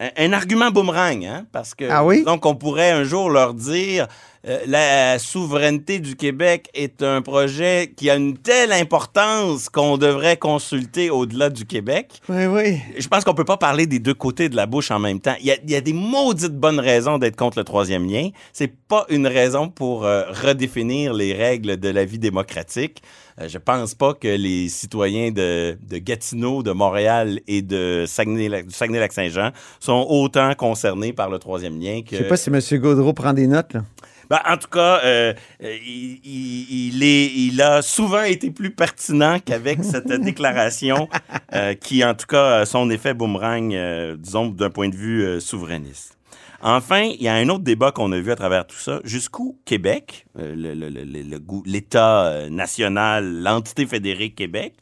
Un, 0.00 0.08
un 0.16 0.32
argument 0.32 0.70
boomerang, 0.70 1.24
hein, 1.26 1.46
parce 1.52 1.74
que 1.74 1.84
Ah 1.90 2.04
oui? 2.04 2.24
donc 2.24 2.46
on 2.46 2.54
pourrait 2.54 2.90
un 2.90 3.04
jour 3.04 3.28
leur 3.28 3.52
dire 3.52 4.06
euh, 4.46 4.58
la 4.66 5.18
souveraineté 5.18 5.98
du 5.98 6.16
Québec 6.16 6.68
est 6.72 7.02
un 7.02 7.20
projet 7.20 7.92
qui 7.94 8.08
a 8.08 8.16
une 8.16 8.38
telle 8.38 8.72
importance 8.72 9.68
qu'on 9.68 9.98
devrait 9.98 10.38
consulter 10.38 11.10
au-delà 11.10 11.50
du 11.50 11.66
Québec. 11.66 12.22
Oui, 12.28 12.46
oui. 12.46 12.78
Je 12.98 13.06
pense 13.06 13.24
qu'on 13.24 13.34
peut 13.34 13.44
pas 13.44 13.58
parler 13.58 13.86
des 13.86 13.98
deux 13.98 14.14
côtés 14.14 14.48
de 14.48 14.56
la 14.56 14.66
bouche 14.66 14.90
en 14.90 14.98
même 14.98 15.20
temps. 15.20 15.34
Il 15.40 15.46
y 15.46 15.50
a, 15.50 15.56
il 15.62 15.70
y 15.70 15.76
a 15.76 15.80
des 15.82 15.92
maudites 15.92 16.56
bonnes 16.56 16.80
raisons 16.80 17.18
d'être 17.18 17.36
contre 17.36 17.58
le 17.58 17.64
troisième 17.64 18.08
lien. 18.08 18.30
C'est 18.52 18.72
pas 18.88 19.04
une 19.10 19.26
raison 19.26 19.68
pour 19.68 20.04
euh, 20.04 20.24
redéfinir 20.30 21.12
les 21.12 21.34
règles 21.34 21.76
de 21.76 21.88
la 21.88 22.04
vie 22.04 22.18
démocratique. 22.18 23.02
Euh, 23.40 23.48
je 23.48 23.58
pense 23.58 23.94
pas 23.94 24.14
que 24.14 24.28
les 24.28 24.68
citoyens 24.68 25.30
de, 25.30 25.76
de 25.86 25.98
Gatineau, 25.98 26.62
de 26.62 26.72
Montréal 26.72 27.40
et 27.46 27.62
de 27.62 28.04
Saguenay-Lac-Saint-Jean 28.06 29.50
sont 29.80 30.06
autant 30.08 30.54
concernés 30.54 31.12
par 31.12 31.28
le 31.28 31.38
troisième 31.38 31.78
lien 31.78 32.00
que... 32.00 32.16
Je 32.16 32.22
sais 32.22 32.28
pas 32.28 32.36
si 32.36 32.50
M. 32.50 32.80
Gaudreau 32.80 33.12
prend 33.12 33.32
des 33.32 33.46
notes, 33.46 33.74
là. 33.74 33.82
Ben, 34.30 34.38
en 34.48 34.56
tout 34.56 34.68
cas, 34.68 35.00
euh, 35.04 35.34
euh, 35.62 35.76
il, 35.84 36.20
il- 36.24 36.94
il 36.94 37.02
est, 37.02 37.26
il 37.34 37.60
a 37.60 37.82
souvent 37.82 38.22
été 38.22 38.50
plus 38.52 38.70
pertinent 38.70 39.38
qu'avec 39.44 39.82
cette 39.82 40.06
déclaration 40.22 41.08
euh, 41.52 41.74
qui, 41.74 42.04
en 42.04 42.14
tout 42.14 42.26
cas, 42.26 42.58
a 42.60 42.64
son 42.66 42.88
effet 42.90 43.12
boomerang, 43.12 43.74
euh, 43.74 44.16
disons, 44.16 44.46
d'un 44.46 44.70
point 44.70 44.88
de 44.88 44.94
vue 44.96 45.24
euh, 45.24 45.40
souverainiste. 45.40 46.16
Enfin, 46.62 47.00
il 47.02 47.20
y 47.22 47.26
a 47.28 47.34
un 47.34 47.48
autre 47.48 47.64
débat 47.64 47.90
qu'on 47.90 48.12
a 48.12 48.20
vu 48.20 48.30
à 48.30 48.36
travers 48.36 48.66
tout 48.66 48.76
ça. 48.76 49.00
Jusqu'où 49.02 49.58
Québec, 49.64 50.26
euh, 50.38 50.54
le- 50.54 50.74
le- 50.74 50.90
le- 50.90 51.04
le- 51.04 51.22
le 51.22 51.38
gou- 51.40 51.64
l'État 51.66 52.48
national, 52.50 53.42
l'entité 53.42 53.84
fédérée 53.86 54.30
Québec, 54.30 54.74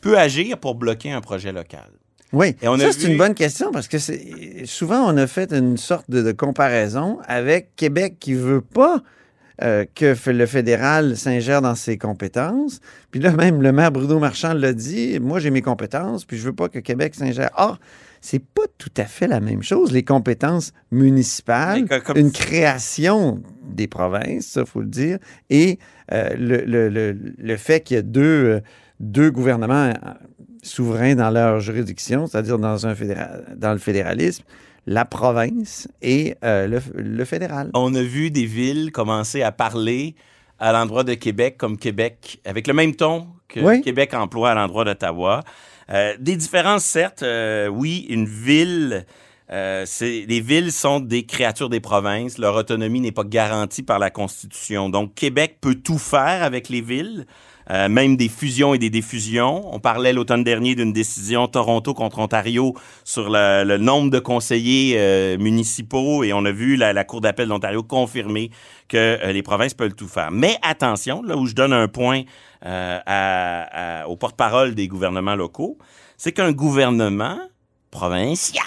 peut 0.00 0.16
agir 0.18 0.58
pour 0.58 0.74
bloquer 0.76 1.10
un 1.10 1.20
projet 1.20 1.50
local? 1.52 1.88
Oui, 2.32 2.56
Et 2.62 2.68
on 2.68 2.74
a 2.74 2.78
ça, 2.78 2.92
c'est 2.92 3.06
vu- 3.06 3.12
une 3.12 3.18
bonne 3.18 3.34
question 3.34 3.70
parce 3.72 3.88
que 3.88 3.98
souvent, 4.64 5.00
on 5.12 5.16
a 5.16 5.26
fait 5.26 5.52
une 5.52 5.76
sorte 5.76 6.08
de, 6.10 6.22
de 6.22 6.32
comparaison 6.32 7.18
avec 7.26 7.76
Québec 7.76 8.16
qui 8.20 8.34
veut 8.34 8.60
pas 8.62 9.02
euh, 9.62 9.84
que 9.94 10.14
le 10.30 10.46
fédéral 10.46 11.16
s'ingère 11.16 11.60
dans 11.60 11.74
ses 11.74 11.98
compétences. 11.98 12.80
Puis 13.10 13.20
là, 13.20 13.32
même 13.32 13.60
le 13.62 13.70
maire 13.72 13.92
Bruno 13.92 14.18
Marchand 14.18 14.54
l'a 14.54 14.72
dit, 14.72 15.18
moi, 15.20 15.40
j'ai 15.40 15.50
mes 15.50 15.60
compétences, 15.62 16.24
puis 16.24 16.38
je 16.38 16.44
veux 16.44 16.54
pas 16.54 16.68
que 16.68 16.78
Québec 16.78 17.14
s'ingère. 17.14 17.50
Or, 17.56 17.78
c'est 18.22 18.42
pas 18.42 18.62
tout 18.78 18.90
à 18.96 19.04
fait 19.04 19.26
la 19.26 19.40
même 19.40 19.62
chose. 19.62 19.92
Les 19.92 20.02
compétences 20.04 20.72
municipales, 20.90 21.80
une 22.20 22.32
création 22.32 23.42
des 23.62 23.88
provinces, 23.88 24.46
ça, 24.46 24.64
faut 24.64 24.80
le 24.80 24.86
dire, 24.86 25.18
et 25.50 25.78
euh, 26.12 26.30
le, 26.38 26.58
le- 26.64 26.88
le- 26.88 27.16
le 27.36 27.56
fait 27.56 27.80
qu'il 27.80 27.96
y 27.96 27.98
a 27.98 28.02
deux, 28.02 28.22
euh, 28.22 28.60
deux 29.00 29.30
gouvernements 29.30 29.92
souverains 30.62 31.14
dans 31.14 31.30
leur 31.30 31.60
juridiction, 31.60 32.26
c'est-à-dire 32.26 32.58
dans, 32.58 32.86
un 32.86 32.94
fédéral, 32.94 33.54
dans 33.56 33.72
le 33.72 33.78
fédéralisme, 33.78 34.44
la 34.86 35.04
province 35.04 35.88
et 36.00 36.34
euh, 36.44 36.66
le, 36.66 36.80
le 36.94 37.24
fédéral. 37.24 37.70
On 37.74 37.94
a 37.94 38.02
vu 38.02 38.30
des 38.30 38.46
villes 38.46 38.90
commencer 38.92 39.42
à 39.42 39.52
parler 39.52 40.14
à 40.58 40.72
l'endroit 40.72 41.04
de 41.04 41.14
Québec 41.14 41.56
comme 41.58 41.76
Québec, 41.76 42.40
avec 42.44 42.66
le 42.66 42.74
même 42.74 42.94
ton 42.94 43.26
que 43.48 43.60
Oui. 43.60 43.80
Québec 43.82 44.14
emploie 44.14 44.50
à 44.50 44.54
l'endroit 44.54 44.84
d'Ottawa. 44.84 45.42
Euh, 45.90 46.14
des 46.18 46.36
différences, 46.36 46.84
certes. 46.84 47.22
euh, 47.22 47.66
oui, 47.66 48.06
une 48.08 48.26
ville, 48.26 49.04
euh, 49.50 49.84
les 50.00 50.40
villes 50.40 50.72
sont 50.72 51.00
des 51.00 51.24
créatures 51.26 51.68
des 51.68 51.80
provinces. 51.80 52.38
Leur 52.38 52.54
autonomie 52.54 53.00
n'est 53.00 53.12
pas 53.12 53.24
garantie 53.24 53.82
par 53.82 53.98
la 53.98 54.10
Constitution. 54.10 54.88
Donc, 54.88 55.14
Québec 55.14 55.58
peut 55.60 55.74
tout 55.74 55.98
faire 55.98 56.42
avec 56.42 56.68
les 56.68 56.80
villes. 56.80 57.26
Euh, 57.70 57.88
même 57.88 58.16
des 58.16 58.28
fusions 58.28 58.74
et 58.74 58.78
des 58.78 58.90
défusions. 58.90 59.72
On 59.74 59.78
parlait 59.78 60.12
l'automne 60.12 60.42
dernier 60.44 60.74
d'une 60.74 60.92
décision 60.92 61.46
Toronto 61.48 61.94
contre 61.94 62.18
Ontario 62.18 62.74
sur 63.04 63.30
le, 63.30 63.64
le 63.64 63.78
nombre 63.78 64.10
de 64.10 64.18
conseillers 64.18 64.96
euh, 64.98 65.38
municipaux 65.38 66.24
et 66.24 66.32
on 66.32 66.44
a 66.44 66.50
vu 66.52 66.76
la, 66.76 66.92
la 66.92 67.04
Cour 67.04 67.20
d'appel 67.20 67.48
d'Ontario 67.48 67.82
confirmer 67.82 68.50
que 68.88 68.96
euh, 68.96 69.32
les 69.32 69.42
provinces 69.42 69.74
peuvent 69.74 69.94
tout 69.94 70.08
faire. 70.08 70.30
Mais 70.32 70.56
attention, 70.62 71.22
là 71.22 71.36
où 71.36 71.46
je 71.46 71.54
donne 71.54 71.72
un 71.72 71.88
point 71.88 72.22
à- 72.60 74.02
à- 74.02 74.08
au 74.08 74.16
porte-parole 74.16 74.74
des 74.74 74.88
gouvernements 74.88 75.34
locaux, 75.34 75.78
c'est 76.16 76.32
qu'un 76.32 76.52
gouvernement 76.52 77.38
provincial 77.90 78.62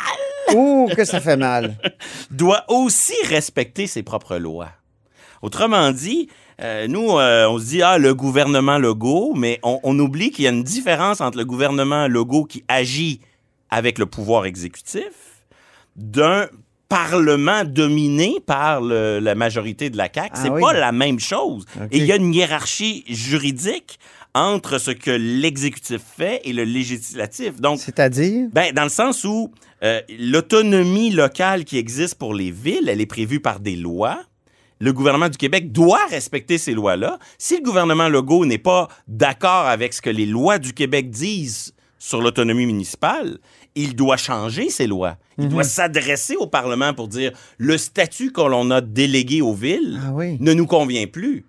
Oh, 0.54 0.88
que 0.96 1.04
ça 1.06 1.20
fait 1.20 1.38
mal. 1.38 1.76
doit 2.32 2.64
aussi 2.70 3.16
respecter 3.28 3.88
ses 3.88 4.04
propres 4.04 4.38
lois. 4.38 4.70
Autrement 5.42 5.92
dit, 5.92 6.30
euh, 6.62 6.88
nous, 6.88 7.18
euh, 7.18 7.48
on 7.50 7.60
se 7.60 7.66
dit, 7.66 7.82
ah, 7.82 7.98
le 7.98 8.14
gouvernement 8.14 8.78
Legault, 8.78 9.34
mais 9.36 9.60
on, 9.64 9.80
on 9.84 9.98
oublie 10.00 10.32
qu'il 10.32 10.46
y 10.46 10.48
a 10.48 10.52
une 10.52 10.64
différence 10.64 11.20
entre 11.22 11.38
le 11.38 11.46
gouvernement 11.46 12.08
Legault 12.08 12.46
qui 12.46 12.64
agit 12.68 13.20
avec 13.70 13.98
le 14.00 14.06
pouvoir 14.06 14.46
exécutif 14.46 15.04
d'un 15.96 16.48
parlement 16.88 17.64
dominé 17.66 18.38
par 18.46 18.80
le- 18.82 19.20
la 19.20 19.36
majorité 19.36 19.90
de 19.90 19.98
la 19.98 20.08
CAQ. 20.14 20.30
Ah 20.34 20.40
c'est 20.42 20.50
oui. 20.50 20.62
pas 20.62 20.74
la 20.74 20.92
même 20.92 21.20
chose. 21.20 21.66
Et 21.92 21.98
il 21.98 22.06
y 22.06 22.12
a 22.12 22.16
une 22.16 22.34
hiérarchie 22.34 23.04
juridique 23.08 24.00
entre 24.34 24.78
ce 24.78 24.92
que 24.92 25.12
l'exécutif 25.12 26.02
fait 26.18 26.42
et 26.44 26.54
le 26.54 26.64
législatif. 26.64 27.60
Donc, 27.60 27.80
C'est-à-dire? 27.80 28.48
ben, 28.52 28.72
dans 28.74 28.84
le 28.84 28.90
sens 28.90 29.24
où 29.24 29.52
euh, 29.84 30.02
l'autonomie 30.20 31.10
locale 31.10 31.64
qui 31.66 31.78
existe 31.78 32.16
pour 32.16 32.34
les 32.34 32.52
villes, 32.52 32.88
elle 32.90 33.02
est 33.02 33.06
prévue 33.06 33.40
par 33.40 33.60
des 33.60 33.76
lois. 33.76 34.20
Le 34.80 34.92
gouvernement 34.94 35.30
du 35.30 35.38
Québec 35.38 35.72
doit 35.72 36.06
respecter 36.10 36.58
ces 36.58 36.74
lois-là. 36.74 37.18
Si 37.38 37.56
le 37.58 37.64
gouvernement 37.64 38.10
Legault 38.10 38.46
n'est 38.46 38.58
pas 38.58 38.90
d'accord 39.08 39.66
avec 39.68 39.94
ce 39.94 40.02
que 40.02 40.10
les 40.10 40.26
lois 40.26 40.58
du 40.60 40.74
Québec 40.74 41.10
disent 41.10 41.74
sur 41.98 42.22
l'autonomie 42.22 42.66
municipale, 42.66 43.38
il 43.76 43.96
doit 43.96 44.18
changer 44.18 44.70
ces 44.70 44.86
lois. 44.88 45.18
Il 45.38 45.50
doit 45.50 45.64
s'adresser 45.64 46.36
au 46.36 46.48
Parlement 46.48 46.94
pour 46.94 47.08
dire 47.08 47.32
le 47.58 47.78
statut 47.78 48.32
que 48.32 48.42
l'on 48.42 48.70
a 48.72 48.80
délégué 48.82 49.42
aux 49.42 49.54
villes 49.54 50.00
Ah 50.06 50.12
oui. 50.14 50.38
ne 50.40 50.54
nous 50.54 50.66
convient 50.66 51.08
plus. 51.08 51.46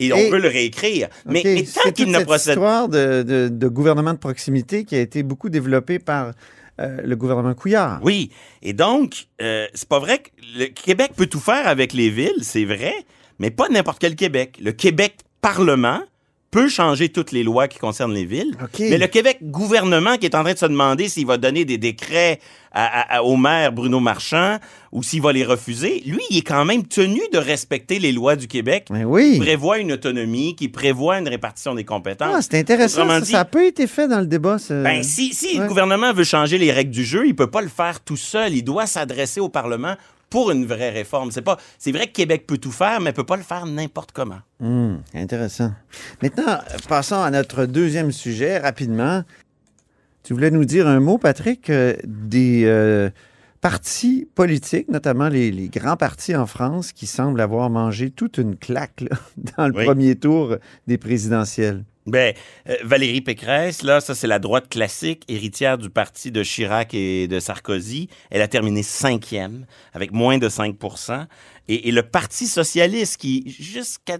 Et 0.00 0.12
on 0.12 0.28
peut 0.30 0.40
le 0.40 0.48
réécrire. 0.48 1.08
Mais, 1.24 1.42
tant 1.42 1.80
c'est 1.84 1.92
qu'il 1.92 2.08
ne 2.10 2.18
cette 2.18 2.26
procède 2.26 2.52
histoire 2.54 2.88
de, 2.88 3.22
de- 3.22 3.48
de 3.48 3.68
gouvernement 3.68 4.12
de 4.12 4.18
proximité 4.18 4.84
qui 4.84 4.96
a 4.96 5.00
été 5.00 5.22
beaucoup 5.22 5.48
développée 5.48 6.00
par 6.00 6.32
euh, 6.80 7.00
le 7.04 7.16
gouvernement 7.16 7.54
Couillard. 7.54 8.00
Oui. 8.02 8.30
Et 8.62 8.72
donc, 8.72 9.28
euh, 9.40 9.66
c'est 9.74 9.88
pas 9.88 9.98
vrai 9.98 10.18
que 10.18 10.30
le 10.58 10.66
Québec 10.66 11.12
peut 11.16 11.26
tout 11.26 11.40
faire 11.40 11.68
avec 11.68 11.92
les 11.92 12.10
villes, 12.10 12.42
c'est 12.42 12.64
vrai, 12.64 12.94
mais 13.38 13.50
pas 13.50 13.68
n'importe 13.68 13.98
quel 14.00 14.16
Québec. 14.16 14.58
Le 14.60 14.72
Québec 14.72 15.18
Parlement 15.40 16.00
peut 16.54 16.68
changer 16.68 17.08
toutes 17.08 17.32
les 17.32 17.42
lois 17.42 17.66
qui 17.66 17.80
concernent 17.80 18.14
les 18.14 18.24
villes. 18.24 18.56
Mais 18.78 18.96
le 18.96 19.08
Québec 19.08 19.38
gouvernement 19.42 20.16
qui 20.18 20.26
est 20.26 20.36
en 20.36 20.44
train 20.44 20.52
de 20.52 20.58
se 20.58 20.66
demander 20.66 21.08
s'il 21.08 21.26
va 21.26 21.36
donner 21.36 21.64
des 21.64 21.78
décrets 21.78 22.38
à- 22.70 22.84
à- 23.00 23.16
à- 23.16 23.22
au 23.24 23.36
maire 23.36 23.72
Bruno 23.72 23.98
Marchand 23.98 24.58
ou 24.92 25.02
s'il 25.02 25.20
va 25.20 25.32
les 25.32 25.42
refuser, 25.44 26.00
lui, 26.06 26.20
il 26.30 26.38
est 26.38 26.42
quand 26.42 26.64
même 26.64 26.84
tenu 26.86 27.20
de 27.32 27.38
respecter 27.38 27.98
les 27.98 28.12
lois 28.12 28.36
du 28.36 28.46
Québec 28.46 28.86
Ben 28.90 29.00
qui 29.00 29.04
oui. 29.04 29.38
prévoient 29.40 29.78
une 29.78 29.90
autonomie, 29.90 30.54
qui 30.54 30.68
prévoient 30.68 31.18
une 31.18 31.28
répartition 31.28 31.74
des 31.74 31.84
compétences. 31.84 32.34
Ah, 32.36 32.40
c'est 32.40 32.58
intéressant. 32.60 33.08
Ça, 33.24 33.40
a 33.40 33.44
peu 33.44 33.66
été 33.66 33.88
fait 33.88 34.06
dans 34.06 34.20
le 34.20 34.26
débat. 34.26 34.58
ce- 34.58 34.82
Ben, 34.84 35.02
si, 35.02 35.34
si 35.34 35.56
Ouais. 35.56 35.62
le 35.64 35.68
gouvernement 35.68 36.12
veut 36.12 36.22
changer 36.24 36.56
les 36.58 36.70
règles 36.70 36.92
du 36.92 37.04
jeu, 37.04 37.26
il 37.26 37.34
peut 37.34 37.50
pas 37.50 37.62
le 37.62 37.68
faire 37.68 37.98
tout 38.00 38.16
seul. 38.16 38.54
Il 38.54 38.62
doit 38.62 38.86
s'adresser 38.86 39.40
au 39.40 39.48
Parlement 39.48 39.96
pour 40.34 40.50
une 40.50 40.66
vraie 40.66 40.90
réforme. 40.90 41.30
C'est 41.30 41.42
pas, 41.42 41.58
c'est 41.78 41.92
vrai 41.92 42.08
que 42.08 42.12
Québec 42.12 42.44
peut 42.44 42.58
tout 42.58 42.72
faire, 42.72 43.00
mais 43.00 43.12
peut 43.12 43.22
pas 43.22 43.36
le 43.36 43.44
faire 43.44 43.66
n'importe 43.66 44.10
comment. 44.10 44.40
Hum, 44.60 45.00
intéressant. 45.14 45.72
Maintenant, 46.22 46.58
passons 46.88 47.22
à 47.22 47.30
notre 47.30 47.66
deuxième 47.66 48.10
sujet 48.10 48.58
rapidement. 48.58 49.22
Tu 50.24 50.32
voulais 50.32 50.50
nous 50.50 50.64
dire 50.64 50.88
un 50.88 50.98
mot, 50.98 51.18
Patrick, 51.18 51.70
euh, 51.70 51.94
des 52.02 52.64
euh, 52.64 53.10
partis 53.60 54.26
politiques, 54.34 54.88
notamment 54.88 55.28
les, 55.28 55.52
les 55.52 55.68
grands 55.68 55.96
partis 55.96 56.34
en 56.34 56.46
France, 56.46 56.90
qui 56.90 57.06
semblent 57.06 57.40
avoir 57.40 57.70
mangé 57.70 58.10
toute 58.10 58.38
une 58.38 58.56
claque 58.56 59.02
là, 59.02 59.16
dans 59.56 59.68
le 59.68 59.76
Oui. 59.76 59.84
premier 59.84 60.16
tour 60.16 60.56
des 60.88 60.98
présidentielles. 60.98 61.84
Ben, 62.06 62.34
euh, 62.68 62.76
Valérie 62.82 63.22
Pécresse, 63.22 63.82
là, 63.82 64.00
ça 64.00 64.14
c'est 64.14 64.26
la 64.26 64.38
droite 64.38 64.68
classique, 64.68 65.24
héritière 65.26 65.78
du 65.78 65.88
parti 65.88 66.30
de 66.30 66.42
Chirac 66.42 66.92
et 66.92 67.28
de 67.28 67.40
Sarkozy. 67.40 68.08
Elle 68.30 68.42
a 68.42 68.48
terminé 68.48 68.82
cinquième, 68.82 69.64
avec 69.94 70.12
moins 70.12 70.36
de 70.36 70.50
5 70.50 70.76
et, 71.68 71.88
et 71.88 71.92
le 71.92 72.02
Parti 72.02 72.46
socialiste, 72.46 73.16
qui 73.16 73.56
jusqu'à 73.58 74.18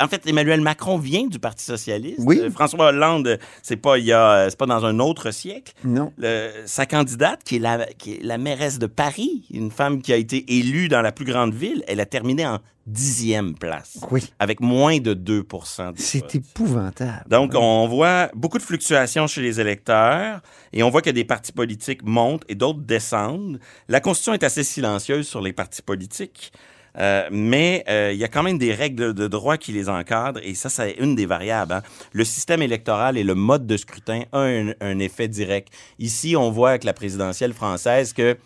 en 0.00 0.08
fait, 0.08 0.26
Emmanuel 0.26 0.60
Macron 0.60 0.98
vient 0.98 1.26
du 1.26 1.38
Parti 1.38 1.64
socialiste. 1.64 2.20
Oui. 2.20 2.40
Euh, 2.40 2.50
François 2.50 2.86
Hollande, 2.88 3.38
c'est 3.62 3.76
pas 3.76 3.98
il 3.98 4.04
y 4.06 4.12
a, 4.12 4.48
c'est 4.50 4.58
pas 4.58 4.66
dans 4.66 4.84
un 4.84 4.98
autre 4.98 5.30
siècle. 5.30 5.72
Non. 5.84 6.12
Le- 6.18 6.50
sa 6.66 6.86
candidate, 6.86 7.42
qui 7.44 7.56
est, 7.56 7.60
la, 7.60 7.86
qui 7.98 8.14
est 8.14 8.22
la 8.22 8.38
mairesse 8.38 8.78
de 8.78 8.86
Paris, 8.86 9.44
une 9.50 9.70
femme 9.70 10.02
qui 10.02 10.12
a 10.12 10.16
été 10.16 10.44
élue 10.58 10.88
dans 10.88 11.02
la 11.02 11.12
plus 11.12 11.24
grande 11.24 11.54
ville, 11.54 11.84
elle 11.86 12.00
a 12.00 12.06
terminé 12.06 12.46
en 12.46 12.58
dixième 12.86 13.54
place, 13.54 13.98
Oui. 14.10 14.30
avec 14.38 14.60
moins 14.60 14.98
de 14.98 15.14
2 15.14 15.42
des 15.42 15.48
C'est 15.96 16.34
épouvantable. 16.34 17.24
Donc, 17.30 17.52
on 17.54 17.88
voit 17.88 18.30
beaucoup 18.34 18.58
de 18.58 18.62
fluctuations 18.62 19.26
chez 19.26 19.40
les 19.40 19.58
électeurs 19.58 20.42
et 20.72 20.82
on 20.82 20.90
voit 20.90 21.00
que 21.00 21.08
des 21.10 21.24
partis 21.24 21.52
politiques 21.52 22.02
montent 22.04 22.44
et 22.48 22.54
d'autres 22.54 22.80
descendent. 22.80 23.58
La 23.88 24.00
Constitution 24.00 24.34
est 24.34 24.44
assez 24.44 24.64
silencieuse 24.64 25.26
sur 25.26 25.40
les 25.40 25.54
partis 25.54 25.80
politiques, 25.80 26.52
euh, 26.98 27.28
mais 27.30 27.84
euh, 27.88 28.12
il 28.12 28.18
y 28.18 28.24
a 28.24 28.28
quand 28.28 28.42
même 28.42 28.58
des 28.58 28.72
règles 28.72 29.14
de 29.14 29.26
droit 29.26 29.56
qui 29.56 29.72
les 29.72 29.88
encadrent 29.88 30.40
et 30.42 30.54
ça, 30.54 30.68
c'est 30.68 30.92
une 30.92 31.14
des 31.14 31.26
variables. 31.26 31.72
hein. 31.72 31.82
Le 32.12 32.24
système 32.24 32.62
électoral 32.62 33.18
et 33.18 33.24
le 33.24 33.34
mode 33.34 33.66
de 33.66 33.76
scrutin 33.76 34.22
ont 34.32 34.72
un, 34.80 34.98
effet 34.98 35.28
direct. 35.28 35.68
Ici, 35.98 36.36
on 36.36 36.50
voit 36.50 36.70
avec 36.70 36.84
la 36.84 36.92
présidentielle 36.92 37.52
française 37.52 38.12
que 38.12 38.36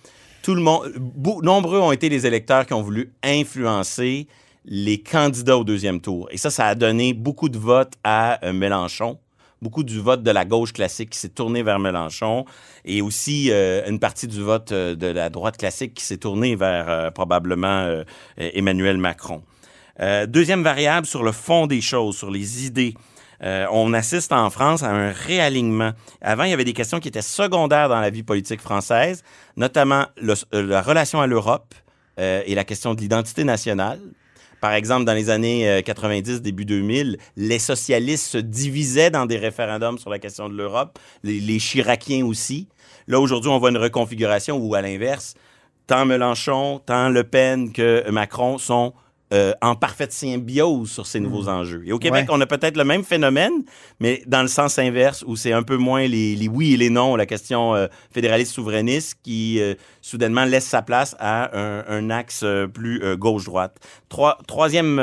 tout 0.42 0.54
le 0.54 0.62
monde, 0.62 0.92
nombreux 1.42 1.78
ont 1.78 1.92
été 1.92 2.08
les 2.08 2.26
électeurs 2.26 2.64
qui 2.64 2.72
ont 2.72 2.82
voulu 2.82 3.12
influencer 3.22 4.26
les 4.64 5.02
candidats 5.02 5.58
au 5.58 5.64
deuxième 5.64 6.00
tour. 6.00 6.28
Et 6.30 6.36
ça, 6.36 6.50
ça 6.50 6.66
a 6.66 6.74
donné 6.74 7.12
beaucoup 7.12 7.48
de 7.48 7.58
votes 7.58 7.94
à 8.04 8.44
euh, 8.44 8.52
Mélenchon, 8.52 9.18
beaucoup 9.62 9.82
du 9.82 10.00
vote 10.00 10.22
de 10.22 10.30
la 10.30 10.44
gauche 10.44 10.72
classique 10.72 11.10
qui 11.10 11.18
s'est 11.18 11.28
tourné 11.28 11.62
vers 11.62 11.78
Mélenchon, 11.78 12.44
et 12.84 13.02
aussi 13.02 13.50
euh, 13.50 13.88
une 13.88 13.98
partie 13.98 14.26
du 14.26 14.40
vote 14.40 14.72
euh, 14.72 14.94
de 14.94 15.06
la 15.06 15.30
droite 15.30 15.56
classique 15.56 15.94
qui 15.94 16.04
s'est 16.04 16.18
tournée 16.18 16.56
vers 16.56 16.88
euh, 16.88 17.10
probablement 17.10 18.02
Emmanuel 18.36 18.98
Macron. 18.98 19.42
Deuxième 20.28 20.62
variable 20.62 21.06
sur 21.06 21.24
le 21.24 21.32
fond 21.32 21.66
des 21.66 21.80
choses, 21.80 22.16
sur 22.16 22.30
les 22.30 22.66
idées. 22.66 22.94
On 23.40 23.92
assiste 23.92 24.32
en 24.32 24.48
France 24.48 24.84
à 24.84 24.90
un 24.90 25.10
réalignement. 25.10 25.90
Avant, 26.20 26.44
il 26.44 26.50
y 26.50 26.52
avait 26.52 26.64
des 26.64 26.72
questions 26.72 27.00
qui 27.00 27.08
étaient 27.08 27.20
secondaires 27.20 27.88
dans 27.88 28.00
la 28.00 28.10
vie 28.10 28.22
politique 28.22 28.60
française, 28.60 29.24
notamment 29.56 30.06
la 30.52 30.82
relation 30.82 31.20
à 31.20 31.26
l'Europe 31.26 31.74
et 32.16 32.54
la 32.54 32.64
question 32.64 32.94
de 32.94 33.00
l'identité 33.00 33.42
nationale. 33.42 33.98
Par 34.60 34.72
exemple, 34.72 35.04
dans 35.04 35.14
les 35.14 35.30
années 35.30 35.68
euh, 35.68 35.82
90, 35.82 36.42
début 36.42 36.64
2000, 36.64 37.18
les 37.36 37.58
socialistes 37.58 38.26
se 38.26 38.38
divisaient 38.38 39.10
dans 39.10 39.26
des 39.26 39.36
référendums 39.36 39.98
sur 39.98 40.10
la 40.10 40.18
question 40.18 40.48
de 40.48 40.54
l'Europe, 40.54 40.98
les, 41.22 41.40
les 41.40 42.22
aussi. 42.22 42.68
Là, 43.06 43.20
aujourd'hui, 43.20 43.50
on 43.50 43.58
voit 43.58 43.70
une 43.70 43.78
reconfiguration 43.78 44.56
où, 44.58 44.74
à 44.74 44.82
l'inverse, 44.82 45.34
tant 45.86 46.04
Mélenchon, 46.04 46.80
tant 46.84 47.08
Le 47.08 47.24
Pen 47.24 47.72
que 47.72 48.08
Macron 48.10 48.58
sont 48.58 48.92
euh, 49.32 49.52
en 49.60 49.74
parfaite 49.76 50.12
symbiose 50.12 50.90
sur 50.90 51.06
ces 51.06 51.20
nouveaux 51.20 51.48
enjeux. 51.48 51.82
Et 51.86 51.92
au 51.92 51.98
Québec, 51.98 52.26
Ouais. 52.28 52.34
on 52.36 52.40
a 52.40 52.46
peut-être 52.46 52.76
le 52.76 52.84
même 52.84 53.04
phénomène, 53.04 53.52
mais 54.00 54.22
dans 54.26 54.40
le 54.42 54.48
sens 54.48 54.78
inverse, 54.78 55.22
où 55.26 55.36
c'est 55.36 55.52
un 55.52 55.62
peu 55.62 55.76
moins 55.76 56.06
les, 56.06 56.34
les 56.34 56.48
oui 56.48 56.74
et 56.74 56.76
les 56.76 56.88
non, 56.90 57.14
la 57.16 57.26
question 57.26 57.74
euh, 57.74 57.88
fédéraliste 58.10 58.52
souverainiste 58.54 59.18
qui 59.22 59.60
euh, 59.60 59.74
soudainement 60.00 60.44
laisse 60.44 60.64
sa 60.66 60.80
place 60.82 61.14
à 61.18 61.56
un, 61.58 61.84
un 61.88 62.10
axe 62.10 62.44
plus 62.72 63.02
gauche-droite. 63.16 63.76
Trois- 64.08 64.38
troisième 64.46 64.96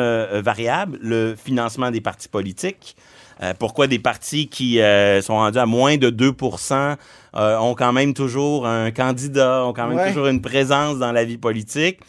variable, 0.44 0.98
le 1.02 1.36
financement 1.36 1.92
des 1.92 2.02
partis 2.02 2.28
politiques. 2.28 2.96
Euh, 3.44 3.54
pourquoi 3.60 3.88
des 3.88 4.00
partis 4.00 4.48
qui 4.48 4.80
euh, 4.80 5.22
sont 5.22 5.34
rendus 5.36 5.58
à 5.60 5.66
moins 5.66 5.98
de 5.98 6.10
2 6.10 6.32
euh, 6.42 7.58
ont 7.58 7.76
quand 7.76 7.92
même 7.92 8.14
toujours 8.14 8.66
un 8.66 8.92
candidat, 8.92 9.66
ont 9.66 9.74
quand 9.74 9.88
même 9.88 9.98
Ouais. 9.98 10.08
toujours 10.08 10.28
une 10.28 10.42
présence 10.42 10.98
dans 11.00 11.12
la 11.12 11.26
vie 11.26 11.38
politique? 11.38 12.00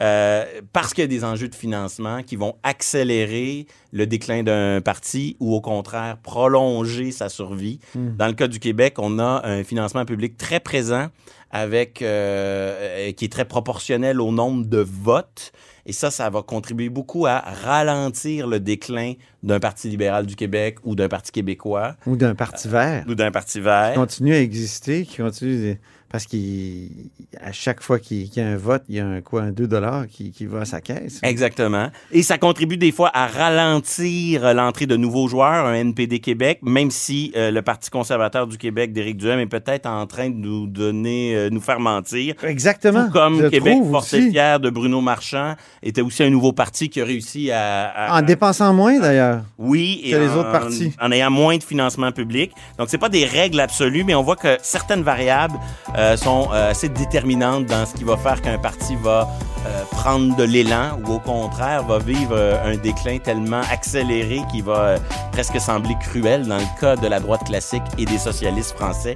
Euh, 0.00 0.44
parce 0.72 0.92
qu'il 0.92 1.02
y 1.02 1.04
a 1.04 1.08
des 1.08 1.22
enjeux 1.24 1.48
de 1.48 1.54
financement 1.54 2.22
qui 2.24 2.34
vont 2.36 2.56
accélérer 2.64 3.66
le 3.92 4.06
déclin 4.06 4.42
d'un 4.42 4.80
parti 4.80 5.36
ou 5.40 5.54
au 5.54 5.60
contraire 5.60 6.16
prolonger 6.18 7.12
sa 7.12 7.28
survie. 7.28 7.78
Dans 7.94 8.26
le 8.26 8.32
cas 8.32 8.48
du 8.48 8.58
Québec, 8.58 8.94
on 8.98 9.18
a 9.18 9.42
un 9.44 9.62
financement 9.62 10.04
public 10.04 10.36
très 10.36 10.58
présent 10.60 11.08
avec 11.50 12.02
euh, 12.02 13.06
euh, 13.08 13.12
qui 13.12 13.26
est 13.26 13.32
très 13.32 13.44
proportionnel 13.44 14.20
au 14.20 14.32
nombre 14.32 14.66
de 14.66 14.78
votes. 14.78 15.52
Et 15.86 15.92
ça, 15.92 16.10
ça 16.10 16.28
va 16.30 16.42
contribuer 16.42 16.88
beaucoup 16.88 17.26
à 17.26 17.38
ralentir 17.38 18.46
le 18.48 18.58
déclin 18.58 19.12
d'un 19.42 19.60
Parti 19.60 19.88
libéral 19.88 20.26
du 20.26 20.34
Québec 20.34 20.78
ou 20.82 20.96
d'un 20.96 21.08
Parti 21.08 21.30
québécois 21.30 21.94
Ou 22.06 22.16
d'un 22.16 22.34
parti 22.34 22.66
vert. 22.68 23.04
ou 23.06 23.14
d'un 23.14 23.30
Parti 23.30 23.58
Qui 23.58 23.64
vert. 23.64 23.94
continue 23.94 24.34
à 24.34 24.40
exister, 24.40 25.04
qui 25.04 25.18
continue. 25.18 25.78
Parce 26.14 26.26
qu'à 26.26 27.50
chaque 27.50 27.82
fois 27.82 27.98
qu'il 27.98 28.32
y 28.36 28.40
a 28.40 28.46
un 28.46 28.56
vote, 28.56 28.84
il 28.88 28.94
y 28.94 29.00
a 29.00 29.04
un 29.04 29.20
quoi, 29.20 29.42
un 29.42 29.50
2 29.50 29.68
qui, 30.08 30.30
qui 30.30 30.46
va 30.46 30.60
à 30.60 30.64
sa 30.64 30.80
caisse. 30.80 31.18
Exactement. 31.24 31.88
Et 32.12 32.22
ça 32.22 32.38
contribue 32.38 32.76
des 32.76 32.92
fois 32.92 33.10
à 33.12 33.26
ralentir 33.26 34.44
euh, 34.44 34.52
l'entrée 34.52 34.86
de 34.86 34.94
nouveaux 34.94 35.26
joueurs, 35.26 35.66
un 35.66 35.74
NPD 35.74 36.20
Québec, 36.20 36.60
même 36.62 36.92
si 36.92 37.32
euh, 37.34 37.50
le 37.50 37.62
Parti 37.62 37.90
conservateur 37.90 38.46
du 38.46 38.58
Québec 38.58 38.92
d'Éric 38.92 39.16
Duhem 39.16 39.40
est 39.40 39.46
peut-être 39.46 39.86
en 39.86 40.06
train 40.06 40.30
de 40.30 40.36
nous 40.36 40.68
donner, 40.68 41.34
euh, 41.34 41.50
nous 41.50 41.60
faire 41.60 41.80
mentir. 41.80 42.36
Exactement. 42.44 43.06
Tout 43.06 43.12
comme 43.12 43.42
je 43.42 43.48
Québec 43.48 43.78
aussi. 43.92 44.30
fier 44.30 44.60
de 44.60 44.70
Bruno 44.70 45.00
Marchand 45.00 45.56
était 45.82 46.00
aussi 46.00 46.22
un 46.22 46.30
nouveau 46.30 46.52
parti 46.52 46.90
qui 46.90 47.00
a 47.00 47.04
réussi 47.04 47.50
à... 47.50 47.86
à- 47.88 48.18
En 48.20 48.22
dépensant 48.22 48.72
moins, 48.72 49.00
d'ailleurs. 49.00 49.42
oui, 49.58 50.00
et 50.04 50.12
que 50.12 50.16
les 50.18 50.28
en- 50.28 50.36
autres 50.38 50.52
partis. 50.52 50.92
En 51.00 51.10
ayant 51.10 51.32
moins 51.32 51.56
de 51.56 51.64
financement 51.64 52.12
public. 52.12 52.52
Donc, 52.78 52.88
c'est 52.88 52.98
pas 52.98 53.08
des 53.08 53.24
règles 53.24 53.58
absolues, 53.58 54.04
mais 54.04 54.14
on 54.14 54.22
voit 54.22 54.36
que 54.36 54.58
certaines 54.62 55.02
variables 55.02 55.54
euh, 55.96 56.03
sont 56.16 56.48
euh, 56.52 56.70
assez 56.70 56.88
déterminantes 56.88 57.66
dans 57.66 57.86
ce 57.86 57.94
qui 57.94 58.04
va 58.04 58.16
faire 58.16 58.40
qu'un 58.42 58.58
parti 58.58 58.96
va 58.96 59.28
euh, 59.66 59.82
prendre 59.92 60.36
de 60.36 60.44
l'élan 60.44 61.00
ou 61.06 61.12
au 61.12 61.18
contraire 61.18 61.84
va 61.84 61.98
vivre 61.98 62.34
euh, 62.36 62.72
un 62.72 62.76
déclin 62.76 63.18
tellement 63.18 63.62
accéléré 63.72 64.42
qu'il 64.50 64.62
va 64.62 64.78
euh, 64.78 64.98
presque 65.32 65.58
sembler 65.58 65.94
cruel. 66.02 66.46
Dans 66.46 66.58
le 66.58 66.80
cas 66.80 66.96
de 66.96 67.06
la 67.06 67.18
droite 67.18 67.44
classique 67.44 67.82
et 67.96 68.04
des 68.04 68.18
socialistes 68.18 68.72
français, 68.72 69.14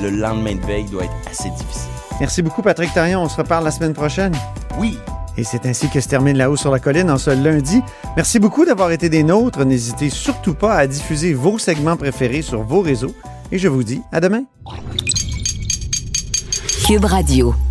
le 0.00 0.10
lendemain 0.10 0.54
de 0.54 0.64
veille 0.64 0.84
doit 0.84 1.02
être 1.02 1.28
assez 1.28 1.50
difficile. 1.50 1.90
Merci 2.20 2.42
beaucoup, 2.42 2.62
Patrick 2.62 2.94
Tarion. 2.94 3.22
On 3.22 3.28
se 3.28 3.36
reparle 3.38 3.64
la 3.64 3.72
semaine 3.72 3.92
prochaine. 3.92 4.34
Oui, 4.78 4.96
Et 5.36 5.42
c'est 5.42 5.66
ainsi 5.66 5.88
que 5.88 6.00
se 6.00 6.08
termine 6.08 6.36
La 6.36 6.48
Haut 6.48 6.56
sur 6.56 6.70
la 6.70 6.78
Colline 6.78 7.10
en 7.10 7.18
ce 7.18 7.30
lundi. 7.30 7.82
Merci 8.14 8.38
beaucoup 8.38 8.64
d'avoir 8.64 8.92
été 8.92 9.08
des 9.08 9.24
nôtres. 9.24 9.64
N'hésitez 9.64 10.10
surtout 10.10 10.54
pas 10.54 10.76
à 10.76 10.86
diffuser 10.86 11.34
vos 11.34 11.58
segments 11.58 11.96
préférés 11.96 12.42
sur 12.42 12.62
vos 12.62 12.82
réseaux. 12.82 13.14
Et 13.50 13.58
je 13.58 13.66
vous 13.66 13.82
dis 13.82 14.00
à 14.12 14.20
demain. 14.20 14.44
Cube 16.88 17.04
Radio. 17.04 17.67